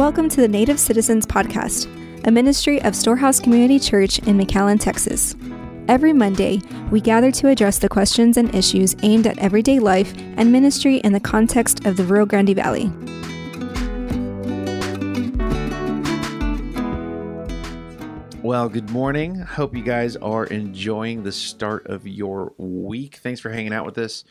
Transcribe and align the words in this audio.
Welcome 0.00 0.30
to 0.30 0.40
the 0.40 0.48
Native 0.48 0.80
Citizens 0.80 1.26
Podcast, 1.26 1.84
a 2.26 2.30
ministry 2.30 2.80
of 2.84 2.96
Storehouse 2.96 3.38
Community 3.38 3.78
Church 3.78 4.18
in 4.20 4.38
McAllen, 4.38 4.80
Texas. 4.80 5.36
Every 5.88 6.14
Monday, 6.14 6.62
we 6.90 7.02
gather 7.02 7.30
to 7.32 7.48
address 7.48 7.76
the 7.76 7.90
questions 7.90 8.38
and 8.38 8.54
issues 8.54 8.96
aimed 9.02 9.26
at 9.26 9.36
everyday 9.36 9.78
life 9.78 10.14
and 10.38 10.50
ministry 10.50 10.96
in 11.00 11.12
the 11.12 11.20
context 11.20 11.84
of 11.84 11.98
the 11.98 12.04
Rio 12.04 12.24
Grande 12.24 12.56
Valley. 12.56 12.90
Well, 18.42 18.70
good 18.70 18.88
morning. 18.88 19.34
Hope 19.34 19.76
you 19.76 19.82
guys 19.82 20.16
are 20.16 20.46
enjoying 20.46 21.24
the 21.24 21.32
start 21.32 21.86
of 21.88 22.06
your 22.08 22.54
week. 22.56 23.16
Thanks 23.16 23.38
for 23.38 23.50
hanging 23.50 23.74
out 23.74 23.84
with 23.84 23.98
us 23.98 24.24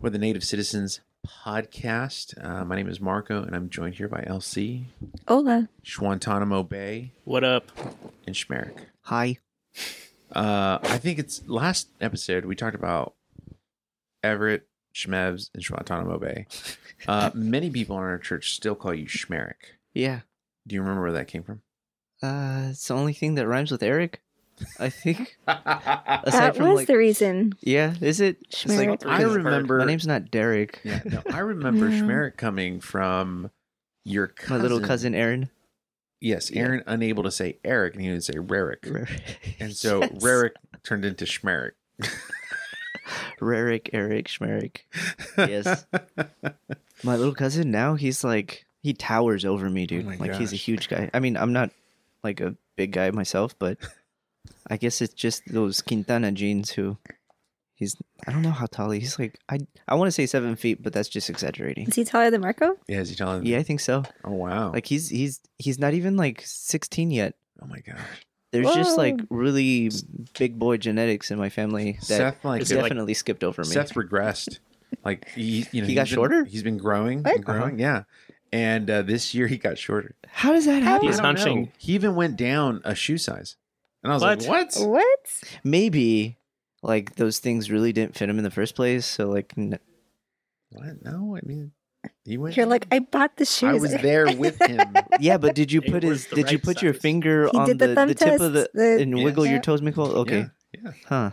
with 0.00 0.12
the 0.12 0.20
Native 0.20 0.44
Citizens 0.44 1.00
podcast. 1.28 2.42
Uh, 2.42 2.64
my 2.64 2.76
name 2.76 2.88
is 2.88 3.00
Marco, 3.00 3.42
and 3.42 3.54
I'm 3.54 3.68
joined 3.68 3.94
here 3.96 4.08
by 4.08 4.22
LC, 4.22 4.84
Hola. 5.26 5.68
Schwantanamo 5.84 6.66
Bay, 6.68 7.12
What 7.24 7.44
up? 7.44 7.70
and 8.26 8.34
Schmerich. 8.34 8.76
Hi. 9.02 9.38
Uh, 10.34 10.78
I 10.82 10.98
think 10.98 11.18
it's 11.18 11.46
last 11.46 11.88
episode 12.00 12.44
we 12.44 12.54
talked 12.56 12.74
about 12.74 13.14
Everett, 14.22 14.66
Schmevs, 14.94 15.50
and 15.54 15.62
Schwantanamo 15.62 16.20
Bay. 16.20 16.46
Uh, 17.06 17.30
many 17.34 17.70
people 17.70 17.96
in 17.96 18.02
our 18.04 18.18
church 18.18 18.52
still 18.52 18.74
call 18.74 18.94
you 18.94 19.06
Schmerich. 19.06 19.76
Yeah. 19.94 20.20
Do 20.66 20.74
you 20.74 20.80
remember 20.82 21.02
where 21.02 21.12
that 21.12 21.28
came 21.28 21.42
from? 21.42 21.62
Uh, 22.22 22.68
it's 22.70 22.88
the 22.88 22.94
only 22.94 23.12
thing 23.12 23.34
that 23.36 23.46
rhymes 23.46 23.70
with 23.70 23.82
Eric. 23.82 24.20
I 24.78 24.88
think. 24.90 25.36
That 25.46 26.22
Aside 26.24 26.56
from 26.56 26.68
was 26.68 26.76
like, 26.78 26.86
the 26.88 26.96
reason. 26.96 27.52
yeah, 27.60 27.94
is 28.00 28.20
it? 28.20 28.38
It's 28.48 28.66
like, 28.66 29.04
I 29.06 29.22
remember. 29.22 29.78
My 29.78 29.84
name's 29.84 30.06
not 30.06 30.30
Derek. 30.30 30.80
Yeah, 30.84 31.00
no, 31.04 31.22
I 31.32 31.38
remember 31.40 31.88
Yeah. 31.90 32.00
Schmerich 32.00 32.36
coming 32.36 32.80
from 32.80 33.50
your 34.04 34.32
My 34.48 34.56
little 34.56 34.80
cousin 34.80 35.14
Aaron. 35.14 35.50
Yes, 36.20 36.50
Yeah. 36.50 36.62
Aaron 36.62 36.82
unable 36.86 37.22
to 37.24 37.30
say 37.30 37.58
Eric, 37.64 37.94
and 37.94 38.02
he 38.02 38.10
would 38.10 38.24
say 38.24 38.34
Rarick, 38.34 39.08
and 39.60 39.72
so 39.76 40.00
Yes. 40.02 40.10
Rarick 40.22 40.50
turned 40.82 41.04
into 41.04 41.24
Schmerich. 41.24 41.72
Rarick, 43.40 43.90
Eric, 43.92 44.26
Schmerick. 44.28 44.78
Yes. 45.36 45.86
My 47.04 47.16
little 47.16 47.34
cousin 47.34 47.70
now 47.70 47.94
he's 47.94 48.24
like 48.24 48.66
he 48.82 48.92
towers 48.92 49.44
over 49.44 49.70
me, 49.70 49.86
dude. 49.86 50.06
Oh 50.06 50.08
my 50.10 50.16
like 50.16 50.34
he's 50.34 50.52
a 50.52 50.56
huge 50.56 50.88
guy. 50.88 51.10
I 51.14 51.20
mean, 51.20 51.36
I'm 51.36 51.52
not 51.52 51.70
like 52.24 52.40
a 52.40 52.56
big 52.76 52.92
guy 52.92 53.10
myself, 53.12 53.56
but 53.58 53.78
I 54.70 54.76
guess 54.76 55.00
it's 55.00 55.14
just 55.14 55.42
those 55.52 55.80
Quintana 55.82 56.32
genes 56.32 56.70
who 56.70 56.98
he's 57.74 57.96
I 58.26 58.32
don't 58.32 58.42
know 58.42 58.50
how 58.50 58.66
tall 58.66 58.90
he- 58.90 59.00
he's 59.00 59.18
like 59.18 59.38
I 59.48 59.58
I 59.86 59.94
want 59.94 60.08
to 60.08 60.12
say 60.12 60.26
seven 60.26 60.56
feet, 60.56 60.82
but 60.82 60.92
that's 60.92 61.08
just 61.08 61.30
exaggerating. 61.30 61.88
Is 61.88 61.94
he 61.96 62.04
taller 62.04 62.30
than 62.30 62.40
Marco? 62.42 62.76
yeah, 62.88 62.98
is 63.00 63.08
he 63.10 63.14
telling? 63.16 63.44
Yeah, 63.46 63.58
I 63.58 63.62
think 63.62 63.80
so. 63.80 64.04
Oh 64.24 64.32
wow. 64.32 64.72
Like 64.72 64.86
he's 64.86 65.08
he's 65.08 65.40
he's 65.58 65.78
not 65.78 65.94
even 65.94 66.16
like 66.16 66.42
16 66.44 67.10
yet. 67.10 67.34
oh 67.62 67.66
my 67.66 67.80
gosh. 67.80 67.98
There's 68.50 68.72
just 68.74 68.96
like 68.96 69.20
really 69.28 69.90
big 70.38 70.58
boy 70.58 70.78
genetics 70.78 71.30
in 71.30 71.38
my 71.38 71.50
family 71.50 71.92
that 72.00 72.04
Seth 72.04 72.44
like 72.44 72.62
Is 72.62 72.70
it 72.72 72.76
like- 72.76 72.84
definitely 72.84 73.14
skipped 73.14 73.44
over 73.44 73.60
me. 73.62 73.68
Seth 73.68 73.92
regressed. 73.94 74.58
Like 75.04 75.28
he, 75.30 75.66
you 75.70 75.82
know, 75.82 75.86
He 75.86 75.92
he's 75.92 75.94
got 75.94 76.06
been- 76.06 76.14
shorter? 76.14 76.44
He's 76.46 76.62
been 76.62 76.78
growing, 76.78 77.22
What? 77.22 77.34
and 77.36 77.44
growing. 77.44 77.78
Yeah, 77.78 78.04
and 78.52 78.88
uh, 78.90 79.02
this 79.02 79.34
year 79.34 79.46
he 79.48 79.58
got 79.58 79.76
shorter. 79.76 80.14
How 80.26 80.52
does 80.52 80.64
that 80.64 80.82
happen? 80.82 81.06
He's 81.06 81.20
I 81.20 81.22
don't 81.24 81.34
know. 81.34 81.40
hunching. 81.42 81.72
He 81.76 81.92
even 81.92 82.14
went 82.14 82.36
down 82.38 82.80
a 82.86 82.94
shoe 82.94 83.18
size, 83.18 83.56
and 84.08 84.12
I 84.12 84.14
was 84.16 84.46
What? 84.46 84.48
like, 84.48 84.76
"What? 84.76 84.88
What? 84.88 85.42
Maybe 85.64 86.38
like 86.82 87.16
those 87.16 87.40
things 87.40 87.70
really 87.70 87.92
didn't 87.92 88.16
fit 88.16 88.28
him 88.30 88.38
in 88.38 88.44
the 88.44 88.50
first 88.50 88.74
place. 88.74 89.04
So 89.04 89.28
like, 89.28 89.52
n- 89.58 89.78
What? 90.70 91.04
No, 91.04 91.36
I 91.36 91.40
mean, 91.44 91.72
he 92.24 92.38
went. 92.38 92.56
You're 92.56 92.66
like, 92.66 92.86
I 92.90 93.00
bought 93.00 93.36
the 93.36 93.44
shoes. 93.44 93.68
I 93.68 93.74
was 93.74 93.92
there 93.92 94.34
with 94.36 94.58
him. 94.62 94.94
yeah, 95.20 95.36
but 95.36 95.54
did 95.54 95.70
you 95.72 95.82
put 95.82 96.02
his? 96.02 96.26
the 96.26 96.36
Did 96.36 96.50
you 96.50 96.56
right 96.56 96.62
put 96.64 96.80
your 96.82 96.94
finger 96.94 97.48
He 97.52 97.58
on 97.58 97.66
the, 97.68 97.74
the 97.74 98.06
the 98.06 98.14
tip 98.14 98.40
of 98.40 98.52
the 98.54 98.70
the- 98.72 98.98
and 99.02 99.18
Yeah. 99.18 99.24
wiggle 99.24 99.44
your 99.46 99.60
toes, 99.60 99.82
Nicole? 99.82 100.12
Okay, 100.24 100.46
Yeah, 100.72 100.80
yeah, 100.84 100.92
huh? 101.06 101.30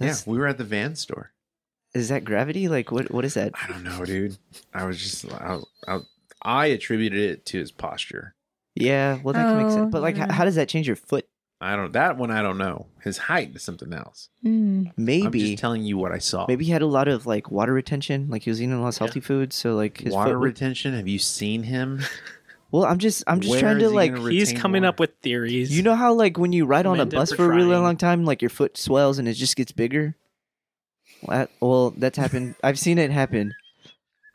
yeah. 0.00 0.14
We 0.26 0.38
were 0.38 0.46
at 0.46 0.58
the 0.58 0.64
van 0.64 0.94
store. 0.96 1.32
Is 1.94 2.08
that 2.08 2.24
gravity? 2.24 2.68
Like 2.68 2.90
what? 2.92 3.10
What 3.10 3.24
is 3.24 3.34
that? 3.34 3.52
I 3.60 3.66
don't 3.68 3.84
know, 3.84 4.04
dude. 4.04 4.36
I 4.72 4.84
was 4.84 5.00
just 5.00 5.30
I, 5.32 5.58
I, 5.88 5.98
I 6.42 6.66
attributed 6.66 7.18
it 7.20 7.46
to 7.46 7.58
his 7.58 7.70
posture. 7.72 8.34
Yeah, 8.74 9.18
well 9.22 9.34
that 9.34 9.44
can 9.46 9.56
make 9.56 9.66
Oh, 9.66 9.70
sense. 9.70 9.92
But 9.92 10.02
like, 10.02 10.16
yeah. 10.16 10.24
h- 10.26 10.30
how 10.32 10.44
does 10.44 10.56
that 10.56 10.68
change 10.68 10.86
your 10.86 10.96
foot? 10.96 11.26
I 11.60 11.76
don't 11.76 11.92
that 11.92 12.16
one. 12.18 12.30
I 12.30 12.42
don't 12.42 12.58
know. 12.58 12.88
His 13.02 13.16
height 13.16 13.54
is 13.54 13.62
something 13.62 13.92
else. 13.92 14.28
Mm. 14.44 14.86
I'm 14.88 14.92
Maybe. 14.96 15.38
just 15.40 15.58
telling 15.58 15.82
you 15.82 15.96
what 15.96 16.12
I 16.12 16.18
saw. 16.18 16.44
Maybe 16.48 16.64
he 16.64 16.72
had 16.72 16.82
a 16.82 16.86
lot 16.86 17.06
of 17.08 17.26
like 17.26 17.50
water 17.50 17.72
retention, 17.72 18.28
like 18.28 18.42
he 18.42 18.50
was 18.50 18.60
eating 18.60 18.72
a 18.74 18.80
lot 18.80 18.88
of 18.88 18.94
Yeah. 18.94 18.98
salty 18.98 19.20
foods, 19.20 19.54
so 19.56 19.74
like 19.76 19.98
his 19.98 20.12
water 20.12 20.32
foot 20.32 20.40
would- 20.40 20.44
retention. 20.46 20.94
Have 20.94 21.08
you 21.08 21.18
seen 21.18 21.62
him? 21.62 22.00
Well, 22.72 22.86
I'm 22.86 22.98
just 22.98 23.22
I'm 23.28 23.38
just 23.38 23.52
Where 23.52 23.60
trying 23.60 23.78
to 23.78 23.88
he 23.88 23.94
like 23.94 24.18
He's 24.18 24.52
coming 24.52 24.82
water? 24.82 24.88
up 24.88 24.98
with 24.98 25.10
theories. 25.22 25.70
You 25.76 25.84
know 25.84 25.94
how 25.94 26.12
like 26.12 26.38
when 26.38 26.52
you 26.52 26.66
ride 26.66 26.86
on 26.86 26.98
a 26.98 27.06
bus 27.06 27.30
for 27.30 27.36
for 27.36 27.52
a 27.52 27.54
really 27.54 27.76
long 27.76 27.96
time, 27.96 28.24
like 28.24 28.42
your 28.42 28.48
foot 28.48 28.76
swells 28.76 29.20
and 29.20 29.28
it 29.28 29.34
just 29.34 29.54
gets 29.54 29.70
bigger. 29.70 30.16
Well, 31.22 31.38
that- 31.38 31.50
well, 31.60 31.90
that's 31.96 32.18
happened. 32.18 32.56
I've 32.64 32.78
seen 32.80 32.98
it 32.98 33.12
happen. 33.12 33.54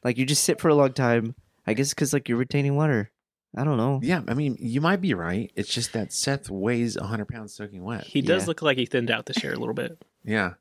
Like 0.06 0.18
you 0.18 0.26
just 0.26 0.46
sit 0.46 0.62
for 0.62 0.70
a 0.70 0.76
long 0.76 0.94
time. 0.94 1.36
I 1.68 1.74
guess 1.74 1.90
because 1.90 2.14
like 2.14 2.30
you're 2.30 2.38
retaining 2.38 2.78
water. 2.78 3.12
I 3.56 3.64
don't 3.64 3.78
know. 3.78 4.00
Yeah, 4.04 4.22
I 4.28 4.34
mean, 4.36 4.58
you 4.60 4.80
might 4.82 5.02
be 5.02 5.14
right. 5.14 5.52
It's 5.56 5.74
just 5.74 5.94
that 5.94 6.14
Seth 6.14 6.50
weighs 6.50 6.98
100 6.98 7.28
pounds 7.28 7.54
soaking 7.56 7.84
wet. 7.84 8.04
he 8.04 8.22
does 8.22 8.44
Yeah. 8.44 8.48
look 8.48 8.62
like 8.62 8.78
he 8.78 8.86
thinned 8.86 9.10
out 9.10 9.26
this 9.26 9.42
year 9.44 9.54
a 9.54 9.58
little 9.58 9.74
bit. 9.74 9.98
Yeah. 10.24 10.54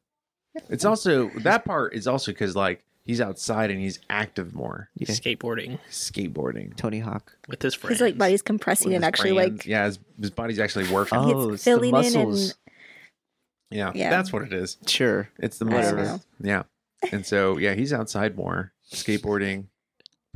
It's 0.71 0.85
also 0.85 1.29
that 1.41 1.65
part 1.65 1.95
is 1.95 2.07
also 2.07 2.33
because 2.33 2.57
like 2.57 2.83
he's 3.05 3.21
outside 3.21 3.71
and 3.71 3.79
he's 3.81 4.01
active 4.11 4.55
more, 4.55 4.89
Yeah. 4.97 5.09
Skateboarding 5.09 5.79
skateboarding. 5.91 6.75
Tony 6.77 7.01
Hawk. 7.01 7.37
with 7.47 7.61
his 7.63 7.75
friends. 7.75 7.97
His 7.99 8.01
like 8.01 8.19
body's 8.19 8.43
compressing 8.43 8.89
with 8.89 8.97
and 8.97 9.05
his 9.05 9.09
actually 9.09 9.35
friends. 9.35 9.59
like 9.59 9.67
yeah, 9.67 9.85
his, 9.87 9.99
his 10.21 10.31
body's 10.31 10.59
actually 10.59 10.91
working. 10.91 11.19
Oh, 11.19 11.51
it's 11.51 11.55
it's 11.57 11.65
the 11.65 11.71
filling 11.71 11.89
in 11.89 11.93
muscles. 11.93 12.55
and 13.71 13.79
yeah, 13.79 13.93
yeah. 13.95 14.09
that's 14.11 14.33
what 14.33 14.43
it 14.43 14.53
is. 14.55 14.79
Sure. 14.87 15.29
It's 15.39 15.59
the 15.59 15.67
I 15.67 15.69
don't 15.83 15.97
muscles. 15.97 16.27
know. 16.41 16.49
Yeah, 16.49 16.63
and 17.13 17.25
so 17.27 17.59
yeah, 17.59 17.75
he's 17.75 17.93
outside 17.93 18.35
more, 18.37 18.73
skateboarding, 18.93 19.67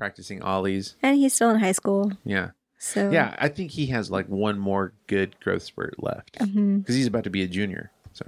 practicing 0.02 0.42
ollies. 0.42 0.96
and 1.02 1.16
he's 1.16 1.32
still 1.32 1.50
in 1.50 1.60
high 1.60 1.70
school. 1.72 2.10
Yeah, 2.24 2.50
So 2.76 3.10
yeah. 3.10 3.36
I 3.38 3.48
think 3.48 3.70
he 3.70 3.86
has 3.86 4.10
like 4.10 4.26
one 4.28 4.58
more 4.58 4.94
good 5.06 5.38
growth 5.38 5.62
spurt 5.62 6.02
left 6.02 6.38
mm-hmm. 6.40 6.78
because 6.78 6.96
he's 6.96 7.06
about 7.06 7.22
to 7.24 7.30
be 7.30 7.42
a 7.42 7.46
junior. 7.46 7.92
So 8.12 8.24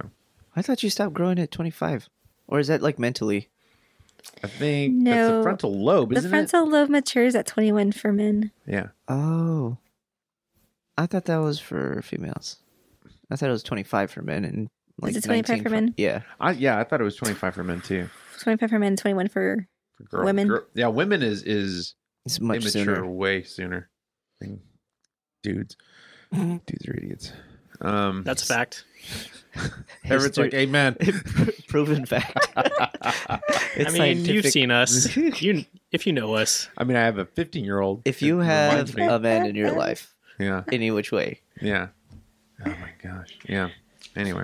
I 0.55 0.61
thought 0.61 0.83
you 0.83 0.89
stopped 0.89 1.13
growing 1.13 1.37
at 1.37 1.51
25, 1.51 2.07
or 2.47 2.59
is 2.59 2.67
that 2.67 2.81
like 2.81 2.97
mentally? 2.97 3.49
I 4.41 4.47
think 4.47 5.03
that's 5.03 5.15
No. 5.15 5.37
the 5.37 5.43
frontal 5.43 5.77
lobe, 5.77 6.11
The 6.11 6.15
isn't 6.19 6.29
frontal 6.31 6.67
lobe 6.69 6.89
matures 6.89 7.35
at 7.35 7.45
21 7.45 7.91
for 7.91 8.13
men. 8.13 8.51
Yeah. 8.65 8.87
Oh, 9.09 9.77
I 10.97 11.07
thought 11.07 11.25
that 11.25 11.37
was 11.37 11.59
for 11.59 12.01
females. 12.03 12.57
I 13.29 13.35
thought 13.35 13.49
it 13.49 13.51
was 13.51 13.63
25 13.63 14.11
for 14.11 14.21
men 14.21 14.45
and 14.45 14.69
like 15.01 15.13
it 15.15 15.25
25 15.25 15.61
for 15.61 15.69
men? 15.69 15.93
Yeah. 15.97 16.21
I 16.39 16.51
yeah, 16.51 16.79
I 16.79 16.85
thought 16.85 17.01
it 17.01 17.03
was 17.03 17.17
25 17.17 17.53
for 17.53 17.63
men 17.65 17.81
too. 17.81 18.09
25 18.39 18.69
for 18.69 18.79
men, 18.79 18.95
21 18.95 19.27
for 19.27 19.67
For 19.97 20.03
girl, 20.03 20.25
Women? 20.25 20.47
girl- 20.47 20.65
yeah, 20.73 20.87
women 20.87 21.23
is 21.23 21.43
is 21.43 21.95
It's 22.25 22.39
much 22.39 22.63
mature 22.63 22.71
sooner. 22.71 23.05
way 23.09 23.43
sooner 23.43 23.89
than 24.41 24.61
dudes. 25.43 25.77
dudes 26.33 26.87
are 26.87 26.97
idiots. 26.97 27.31
Um, 27.81 28.23
That's 28.23 28.43
a 28.43 28.45
fact. 28.45 28.85
Everett's 30.05 30.37
like, 30.37 30.53
amen. 30.53 30.95
proven 31.67 32.05
fact. 32.05 32.47
I 32.55 33.39
It's 33.75 33.93
mean, 33.97 34.23
you've 34.25 34.45
seen 34.45 34.71
us. 34.71 35.15
you, 35.15 35.65
if 35.91 36.07
you 36.07 36.13
know 36.13 36.35
us, 36.35 36.69
I 36.77 36.83
mean, 36.85 36.95
I 36.97 37.01
have 37.03 37.17
a 37.17 37.25
15 37.25 37.63
year 37.65 37.79
old. 37.79 38.01
If 38.05 38.21
you 38.21 38.39
have 38.39 38.95
a 38.97 39.19
man 39.19 39.45
in 39.45 39.55
your 39.55 39.71
life, 39.73 40.13
yeah, 40.39 40.63
any 40.71 40.91
which 40.91 41.11
way, 41.11 41.41
yeah. 41.61 41.87
Oh 42.65 42.69
my 42.69 42.91
gosh, 43.03 43.37
yeah. 43.47 43.69
Anyway, 44.15 44.43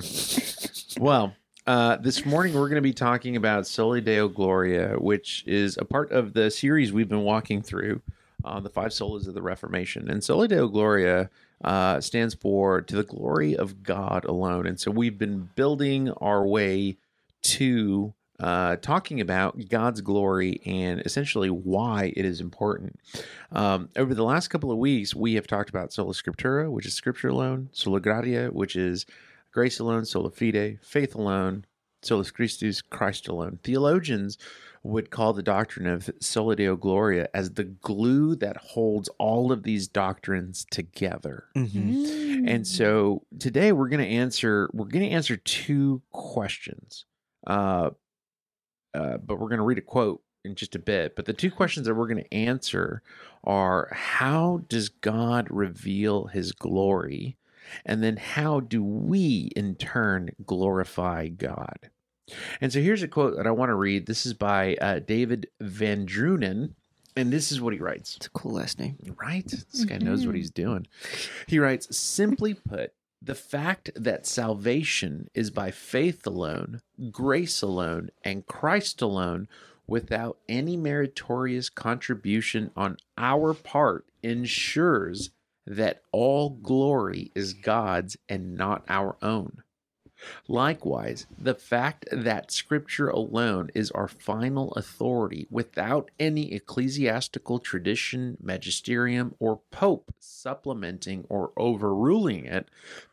well, 0.99 1.33
uh, 1.67 1.97
this 1.97 2.25
morning 2.25 2.53
we're 2.53 2.67
going 2.67 2.75
to 2.75 2.81
be 2.81 2.93
talking 2.93 3.35
about 3.35 3.67
Soli 3.67 4.01
Deo 4.01 4.27
Gloria, 4.27 4.95
which 4.97 5.43
is 5.45 5.77
a 5.77 5.85
part 5.85 6.11
of 6.11 6.33
the 6.33 6.49
series 6.49 6.91
we've 6.91 7.09
been 7.09 7.21
walking 7.21 7.61
through 7.61 8.01
on 8.43 8.63
the 8.63 8.69
five 8.69 8.89
solas 8.89 9.27
of 9.27 9.35
the 9.35 9.41
Reformation. 9.41 10.09
And 10.09 10.23
Soli 10.23 10.47
Deo 10.47 10.67
Gloria 10.67 11.29
uh, 11.63 12.01
stands 12.01 12.33
for 12.33 12.81
to 12.81 12.95
the 12.95 13.03
glory 13.03 13.55
of 13.55 13.83
God 13.83 14.25
alone. 14.25 14.65
And 14.65 14.79
so 14.79 14.89
we've 14.89 15.19
been 15.19 15.49
building 15.55 16.09
our 16.13 16.45
way 16.45 16.97
to 17.43 18.13
uh, 18.39 18.77
talking 18.77 19.21
about 19.21 19.69
God's 19.69 20.01
glory 20.01 20.61
and 20.65 20.99
essentially 21.01 21.51
why 21.51 22.11
it 22.15 22.25
is 22.25 22.41
important. 22.41 22.99
Um, 23.51 23.89
over 23.95 24.15
the 24.15 24.23
last 24.23 24.47
couple 24.47 24.71
of 24.71 24.79
weeks, 24.79 25.13
we 25.13 25.35
have 25.35 25.45
talked 25.45 25.69
about 25.69 25.93
sola 25.93 26.13
scriptura, 26.13 26.71
which 26.71 26.87
is 26.87 26.95
scripture 26.95 27.27
alone, 27.27 27.69
sola 27.71 27.99
gratia, 27.99 28.49
which 28.51 28.75
is 28.75 29.05
grace 29.51 29.79
alone, 29.79 30.05
sola 30.05 30.31
fide, 30.31 30.79
faith 30.81 31.15
alone, 31.15 31.65
solus 32.01 32.31
Christus, 32.31 32.81
Christ 32.81 33.27
alone. 33.27 33.59
Theologians 33.63 34.37
would 34.83 35.11
call 35.11 35.33
the 35.33 35.43
doctrine 35.43 35.85
of 35.85 36.09
sola 36.19 36.55
deo 36.55 36.75
gloria 36.75 37.29
as 37.33 37.51
the 37.51 37.63
glue 37.63 38.35
that 38.35 38.57
holds 38.57 39.09
all 39.19 39.51
of 39.51 39.63
these 39.63 39.87
doctrines 39.87 40.65
together. 40.71 41.45
Mm-hmm. 41.55 42.47
And 42.47 42.65
so 42.65 43.23
today 43.39 43.71
we're 43.71 43.89
going 43.89 44.01
to 44.01 44.07
answer 44.07 44.69
we're 44.73 44.85
going 44.85 45.07
to 45.07 45.15
answer 45.15 45.37
two 45.37 46.01
questions. 46.11 47.05
Uh, 47.45 47.91
uh, 48.93 49.17
but 49.17 49.39
we're 49.39 49.47
going 49.47 49.59
to 49.59 49.63
read 49.63 49.77
a 49.77 49.81
quote 49.81 50.21
in 50.43 50.55
just 50.55 50.75
a 50.75 50.79
bit. 50.79 51.15
But 51.15 51.25
the 51.25 51.33
two 51.33 51.51
questions 51.51 51.85
that 51.85 51.93
we're 51.93 52.07
going 52.07 52.23
to 52.23 52.33
answer 52.33 53.03
are 53.43 53.89
how 53.91 54.63
does 54.67 54.89
God 54.89 55.47
reveal 55.49 56.25
his 56.25 56.51
glory? 56.51 57.37
And 57.85 58.03
then 58.03 58.17
how 58.17 58.59
do 58.59 58.83
we 58.83 59.51
in 59.55 59.75
turn 59.75 60.31
glorify 60.45 61.27
God? 61.27 61.89
And 62.61 62.71
so 62.71 62.79
here's 62.79 63.03
a 63.03 63.07
quote 63.07 63.35
that 63.37 63.47
I 63.47 63.51
want 63.51 63.69
to 63.69 63.75
read. 63.75 64.05
This 64.05 64.25
is 64.25 64.33
by 64.33 64.75
uh, 64.75 64.99
David 64.99 65.47
VanDrunen. 65.61 66.73
And 67.17 67.33
this 67.33 67.51
is 67.51 67.59
what 67.59 67.73
he 67.73 67.79
writes. 67.79 68.15
It's 68.15 68.27
a 68.27 68.31
cool 68.31 68.53
last 68.53 68.79
name. 68.79 68.95
Right? 69.21 69.45
This 69.45 69.83
guy 69.85 69.97
knows 69.97 70.25
what 70.25 70.33
Mhm. 70.33 70.37
he's 70.37 70.51
doing. 70.51 70.87
He 71.47 71.59
writes 71.59 71.95
Simply 71.95 72.53
put, 72.53 72.93
the 73.21 73.35
fact 73.35 73.91
that 73.95 74.25
salvation 74.25 75.29
is 75.33 75.51
by 75.51 75.71
faith 75.71 76.25
alone, 76.25 76.81
grace 77.11 77.61
alone, 77.61 78.09
and 78.23 78.45
Christ 78.45 79.01
alone, 79.01 79.47
without 79.85 80.37
any 80.47 80.77
meritorious 80.77 81.69
contribution 81.69 82.71
on 82.77 82.95
our 83.17 83.53
part, 83.53 84.05
ensures 84.23 85.31
that 85.65 86.01
all 86.11 86.49
glory 86.49 87.31
is 87.35 87.53
God's 87.53 88.17
and 88.27 88.55
not 88.55 88.83
our 88.87 89.17
own. 89.21 89.63
Likewise, 90.47 91.25
the 91.37 91.55
fact 91.55 92.05
that 92.11 92.51
Scripture 92.51 93.09
alone 93.09 93.71
is 93.73 93.91
our 93.91 94.07
final 94.07 94.71
authority 94.73 95.47
without 95.49 96.11
any 96.19 96.53
ecclesiastical 96.53 97.59
tradition, 97.59 98.37
magisterium, 98.41 99.35
or 99.39 99.61
pope 99.71 100.13
supplementing 100.19 101.25
or 101.29 101.51
overruling 101.57 102.45
it 102.45 102.69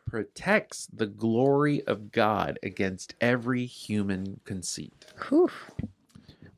protects 0.07 0.87
the 0.87 1.07
glory 1.07 1.83
of 1.87 2.11
God 2.11 2.59
against 2.61 3.15
every 3.21 3.65
human 3.65 4.39
conceit. 4.43 5.05
Whew. 5.29 5.49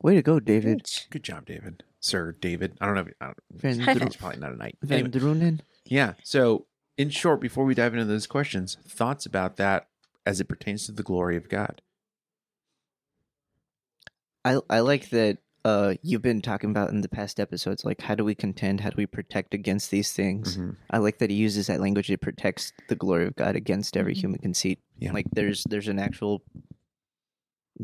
Way 0.02 0.16
to 0.16 0.22
go, 0.22 0.40
David. 0.40 0.90
Good 1.10 1.22
job, 1.22 1.46
David. 1.46 1.84
Sir 2.00 2.32
David. 2.32 2.76
I 2.80 2.86
don't 2.86 2.94
know. 2.96 3.02
If, 3.02 3.14
I 3.20 3.26
don't, 3.26 3.38
Van, 3.52 3.78
High 3.78 3.94
probably 4.18 4.40
not 4.40 4.52
a 4.52 4.56
knight. 4.56 4.76
Van 4.82 4.98
Anyway, 4.98 5.10
Drunen. 5.10 5.60
Yeah. 5.84 6.14
So, 6.22 6.66
in 6.96 7.10
short, 7.10 7.40
before 7.40 7.64
we 7.64 7.74
dive 7.74 7.92
into 7.94 8.04
those 8.04 8.26
questions, 8.26 8.76
thoughts 8.88 9.26
about 9.26 9.56
that 9.56 9.88
as 10.26 10.40
it 10.40 10.48
pertains 10.48 10.86
to 10.86 10.92
the 10.92 11.02
glory 11.02 11.36
of 11.36 11.48
God. 11.48 11.80
I 14.44 14.58
I 14.68 14.80
like 14.80 15.10
that 15.10 15.38
uh 15.64 15.94
you've 16.02 16.22
been 16.22 16.42
talking 16.42 16.70
about 16.70 16.90
in 16.90 17.02
the 17.02 17.08
past 17.08 17.38
episodes 17.38 17.84
like 17.84 18.00
how 18.00 18.16
do 18.16 18.24
we 18.24 18.34
contend 18.34 18.80
how 18.80 18.90
do 18.90 18.96
we 18.96 19.06
protect 19.06 19.54
against 19.54 19.92
these 19.92 20.12
things 20.12 20.56
Mhm. 20.56 20.74
i 20.90 20.98
like 20.98 21.18
that 21.18 21.30
he 21.30 21.36
uses 21.36 21.68
that 21.68 21.80
language 21.80 22.10
it 22.10 22.20
protects 22.20 22.72
the 22.88 22.96
glory 22.96 23.28
of 23.28 23.36
god 23.36 23.54
against 23.54 23.96
every 23.96 24.12
Mhm. 24.12 24.18
human 24.18 24.38
conceit 24.40 24.80
Yeah. 24.98 25.12
like 25.12 25.26
there's 25.32 25.62
there's 25.70 25.86
an 25.86 26.00
actual 26.00 26.42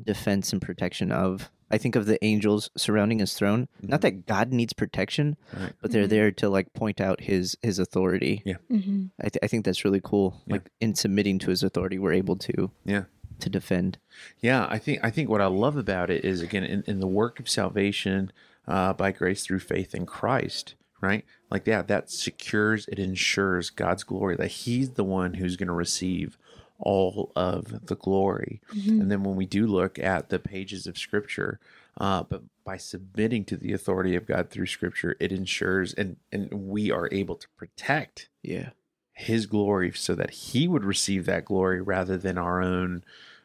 defense 0.05 0.53
and 0.53 0.61
protection 0.63 1.11
of 1.11 1.51
i 1.71 1.79
think 1.79 1.97
of 1.97 2.07
the 2.07 2.23
angels 2.25 2.71
surrounding 2.77 3.19
his 3.19 3.35
throne 3.35 3.69
not 3.83 3.99
Mhm. 3.99 4.03
that 4.03 4.27
god 4.27 4.53
needs 4.53 4.73
protection 4.73 5.37
Right. 5.59 5.73
but 5.81 5.91
they're 5.91 6.05
Mhm. 6.07 6.11
there 6.11 6.31
to 6.33 6.49
like 6.49 6.73
point 6.73 7.01
out 7.01 7.23
his 7.23 7.57
his 7.63 7.79
authority 7.79 8.43
Mhm. 8.71 9.11
i, 9.21 9.29
th- 9.29 9.41
I 9.43 9.47
think 9.47 9.65
that's 9.65 9.85
really 9.85 10.01
cool 10.03 10.43
Yeah. 10.47 10.55
like 10.55 10.71
in 10.81 10.95
submitting 10.95 11.39
to 11.41 11.51
his 11.51 11.63
authority 11.63 11.99
we're 11.99 12.13
able 12.13 12.37
to 12.37 12.71
Yeah. 12.85 13.05
to 13.41 13.49
defend 13.51 13.99
Yeah, 14.43 14.67
I 14.69 14.79
think 14.79 14.99
I 15.03 15.11
think 15.11 15.29
what 15.29 15.41
I 15.41 15.47
love 15.47 15.77
about 15.77 16.11
it 16.11 16.25
is 16.25 16.43
again 16.43 16.65
in, 16.65 16.83
in 16.87 16.99
the 17.01 17.07
work 17.07 17.39
of 17.41 17.49
salvation 17.49 18.33
uh, 18.67 18.93
by 18.93 19.13
grace 19.13 19.45
through 19.45 19.61
faith 19.61 19.95
in 19.95 20.05
Christ, 20.07 20.75
right? 21.01 21.25
Like 21.51 21.65
that, 21.65 21.87
that 21.89 22.11
secures 22.11 22.87
it 22.89 22.99
ensures 22.99 23.71
God's 23.71 24.03
glory 24.05 24.37
that 24.37 24.49
He's 24.49 24.91
the 24.91 25.05
one 25.05 25.35
who's 25.35 25.57
going 25.57 25.69
to 25.69 25.73
receive 25.73 26.37
all 26.79 27.33
of 27.35 27.87
the 27.87 27.97
glory. 27.97 28.61
Mhm. 28.73 29.01
And 29.01 29.11
then 29.11 29.23
when 29.25 29.37
we 29.37 29.47
do 29.47 29.67
look 29.67 29.99
at 29.99 30.29
the 30.29 30.39
pages 30.39 30.87
of 30.87 30.97
Scripture, 30.97 31.59
uh, 31.97 32.23
but 32.23 32.43
by 32.65 32.77
submitting 32.77 33.45
to 33.47 33.57
the 33.57 33.73
authority 33.73 34.15
of 34.15 34.27
God 34.27 34.51
through 34.51 34.67
Scripture, 34.67 35.17
it 35.21 35.33
ensures 35.33 35.93
and 35.95 36.17
and 36.31 36.53
we 36.53 36.91
are 36.91 37.09
able 37.13 37.37
to 37.37 37.49
protect 37.57 38.29
yeah 38.43 38.71
his 39.13 39.47
glory 39.47 39.91
so 39.93 40.15
that 40.15 40.31
he 40.31 40.69
would 40.69 40.85
receive 40.85 41.27
that 41.27 41.45
glory 41.45 41.83
rather 41.83 42.17
than 42.17 42.39
our 42.39 42.63
own 42.63 43.03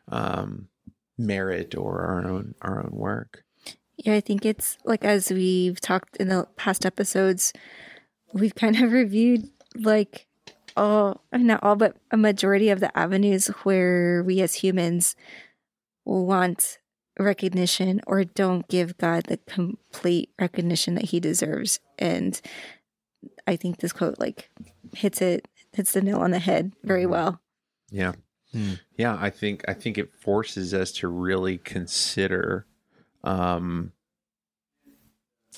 um, 0.07 0.68
merit 1.18 1.75
or 1.75 2.01
our 2.01 2.25
own 2.25 2.53
our 2.62 2.80
own 2.80 2.91
work. 2.91 3.44
Yeah, 3.97 4.13
I 4.15 4.21
think 4.21 4.45
it's 4.45 4.77
like 4.85 5.03
as 5.03 5.31
we've 5.31 5.80
talked 5.81 6.18
in 6.18 6.27
the 6.27 6.47
past 6.57 6.85
episodes, 6.85 7.53
we've 8.33 8.56
kind 8.56 8.80
of 8.81 8.91
reviewed 8.91 9.50
like 9.75 10.27
all, 10.78 11.22
not 11.31 11.64
all, 11.64 11.75
but 11.75 11.98
a 12.12 12.18
majority 12.18 12.70
of 12.70 12.80
the 12.80 12.96
avenues 12.98 13.48
where 13.64 14.24
we 14.24 14.42
as 14.42 14.56
humans 14.56 15.16
want 16.06 16.80
recognition 17.20 18.02
or 18.08 18.24
don't 18.24 18.68
give 18.68 18.98
God 18.98 19.25
the 19.25 19.38
complete 19.38 20.30
recognition 20.40 20.96
that 20.96 21.06
he 21.06 21.20
deserves. 21.20 21.80
And 22.00 22.40
I 23.48 23.56
think 23.56 23.78
this 23.78 23.94
quote 23.94 24.20
like 24.20 24.50
hits 24.96 25.22
it, 25.22 25.48
hits 25.74 25.94
the 25.94 26.02
nail 26.02 26.20
on 26.20 26.31
the 26.31 26.40
head 26.40 26.74
very 26.84 27.06
Mhm. 27.06 27.10
well. 27.10 27.42
Yeah. 27.92 28.14
Hmm. 28.52 28.74
Yeah, 28.98 29.18
I 29.19 29.30
think 29.30 29.64
I 29.68 29.74
think 29.74 29.98
it 29.98 30.14
forces 30.14 30.74
us 30.74 30.92
to 30.94 31.08
really 31.08 31.58
consider 31.58 32.66
um 33.24 33.92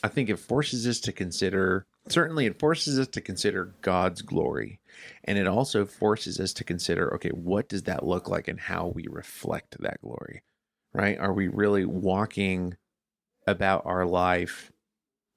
I 0.04 0.08
think 0.10 0.30
it 0.30 0.38
forces 0.40 0.86
us 0.88 1.00
to 1.02 1.12
consider 1.12 1.86
certainly 2.10 2.46
it 2.46 2.60
forces 2.60 3.00
us 3.00 3.08
to 3.10 3.22
consider 3.22 3.74
God's 3.82 4.22
glory 4.22 4.80
and 5.24 5.38
it 5.38 5.48
also 5.48 5.86
forces 5.86 6.40
us 6.40 6.54
to 6.54 6.64
consider 6.64 7.14
okay, 7.16 7.30
what 7.30 7.70
does 7.70 7.84
that 7.84 8.06
look 8.06 8.30
like 8.30 8.48
and 8.48 8.60
how 8.60 8.88
we 8.88 9.08
reflect 9.10 9.78
that 9.80 10.02
glory? 10.02 10.44
Right? 10.94 11.18
Are 11.18 11.34
we 11.34 11.48
really 11.48 11.86
walking 11.86 12.78
about 13.48 13.86
our 13.86 14.06
life 14.06 14.72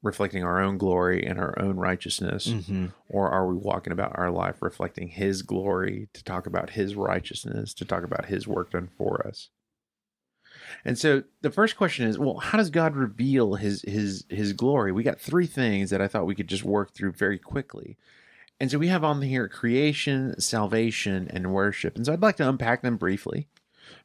reflecting 0.03 0.45
our 0.45 0.61
own 0.61 0.79
glory 0.79 1.27
and 1.27 1.39
our 1.39 1.59
own 1.59 1.77
righteousness 1.77 2.47
mm-hmm. 2.47 2.87
or 3.09 3.31
are 3.31 3.47
we 3.47 3.57
walking 3.57 3.93
about 3.93 4.17
our 4.17 4.31
life 4.31 4.57
reflecting 4.61 5.09
his 5.09 5.43
glory 5.43 6.09
to 6.13 6.23
talk 6.23 6.47
about 6.47 6.71
his 6.71 6.95
righteousness 6.95 7.75
to 7.75 7.85
talk 7.85 8.05
about 8.05 8.27
his 8.27 8.47
work 8.47 8.71
done 8.71 8.89
for 8.97 9.27
us 9.27 9.49
and 10.85 10.97
so 10.97 11.25
the 11.41 11.51
first 11.51 11.77
question 11.77 12.07
is 12.07 12.17
well 12.17 12.39
how 12.39 12.57
does 12.57 12.71
god 12.71 12.95
reveal 12.95 13.55
his 13.55 13.83
his 13.83 14.25
his 14.29 14.53
glory 14.53 14.93
we 14.93 15.03
got 15.03 15.21
three 15.21 15.47
things 15.47 15.91
that 15.91 16.01
i 16.01 16.07
thought 16.07 16.27
we 16.27 16.35
could 16.35 16.49
just 16.49 16.65
work 16.65 16.95
through 16.95 17.11
very 17.11 17.39
quickly 17.39 17.97
and 18.61 18.71
so 18.71 18.79
we 18.79 18.89
have 18.89 19.05
on 19.05 19.23
here 19.23 19.49
creation 19.49 20.39
salvation 20.41 21.29
and 21.31 21.53
worship 21.53 21.97
and 21.97 22.07
so 22.07 22.13
i'd 22.13 22.23
like 22.23 22.37
to 22.37 22.49
unpack 22.49 22.83
them 22.83 22.97
briefly 22.97 23.49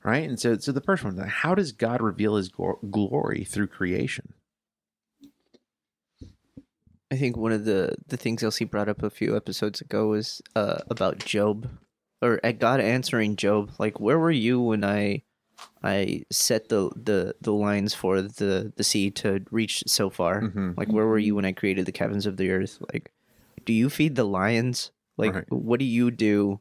right 0.03 0.27
and 0.27 0.39
so 0.39 0.57
so 0.57 0.71
the 0.71 0.81
first 0.81 1.03
one 1.03 1.17
how 1.17 1.53
does 1.55 1.71
god 1.71 2.01
reveal 2.01 2.35
his 2.35 2.49
glo- 2.49 2.79
glory 2.89 3.43
through 3.43 3.67
creation 3.67 4.33
I 7.11 7.15
think 7.15 7.37
one 7.37 7.51
of 7.51 7.63
the 7.65 7.95
the 8.07 8.17
things 8.17 8.41
Elsie 8.41 8.65
brought 8.65 8.89
up 8.89 9.03
a 9.03 9.09
few 9.11 9.35
episodes 9.37 9.81
ago 9.81 10.07
was 10.07 10.41
uh, 10.55 10.79
about 10.89 11.19
Job, 11.19 11.69
or 12.23 12.39
at 12.43 12.57
God 12.57 12.79
answering 12.79 13.35
Job. 13.35 13.69
Like, 13.77 13.99
where 13.99 14.17
were 14.17 14.31
you 14.31 14.59
when 14.59 14.83
I 14.83 15.21
I 15.83 16.23
set 16.31 16.69
the 16.69 16.89
the 16.95 17.35
the 17.39 17.53
lines 17.53 17.93
for 17.93 18.23
the 18.23 18.73
the 18.75 18.83
sea 18.83 19.11
to 19.11 19.43
reach 19.51 19.83
so 19.85 20.09
far? 20.09 20.41
Mhm. 20.41 20.75
Like, 20.75 20.91
where 20.91 21.05
were 21.05 21.19
you 21.19 21.35
when 21.35 21.45
I 21.45 21.51
created 21.51 21.85
the 21.85 21.91
caverns 21.91 22.25
of 22.25 22.37
the 22.37 22.49
earth? 22.49 22.79
Like, 22.91 23.11
do 23.65 23.73
you 23.73 23.89
feed 23.89 24.15
the 24.15 24.25
lions? 24.25 24.91
Like, 25.17 25.33
Right. 25.33 25.45
what 25.49 25.79
do 25.79 25.85
you 25.85 26.11
do? 26.11 26.59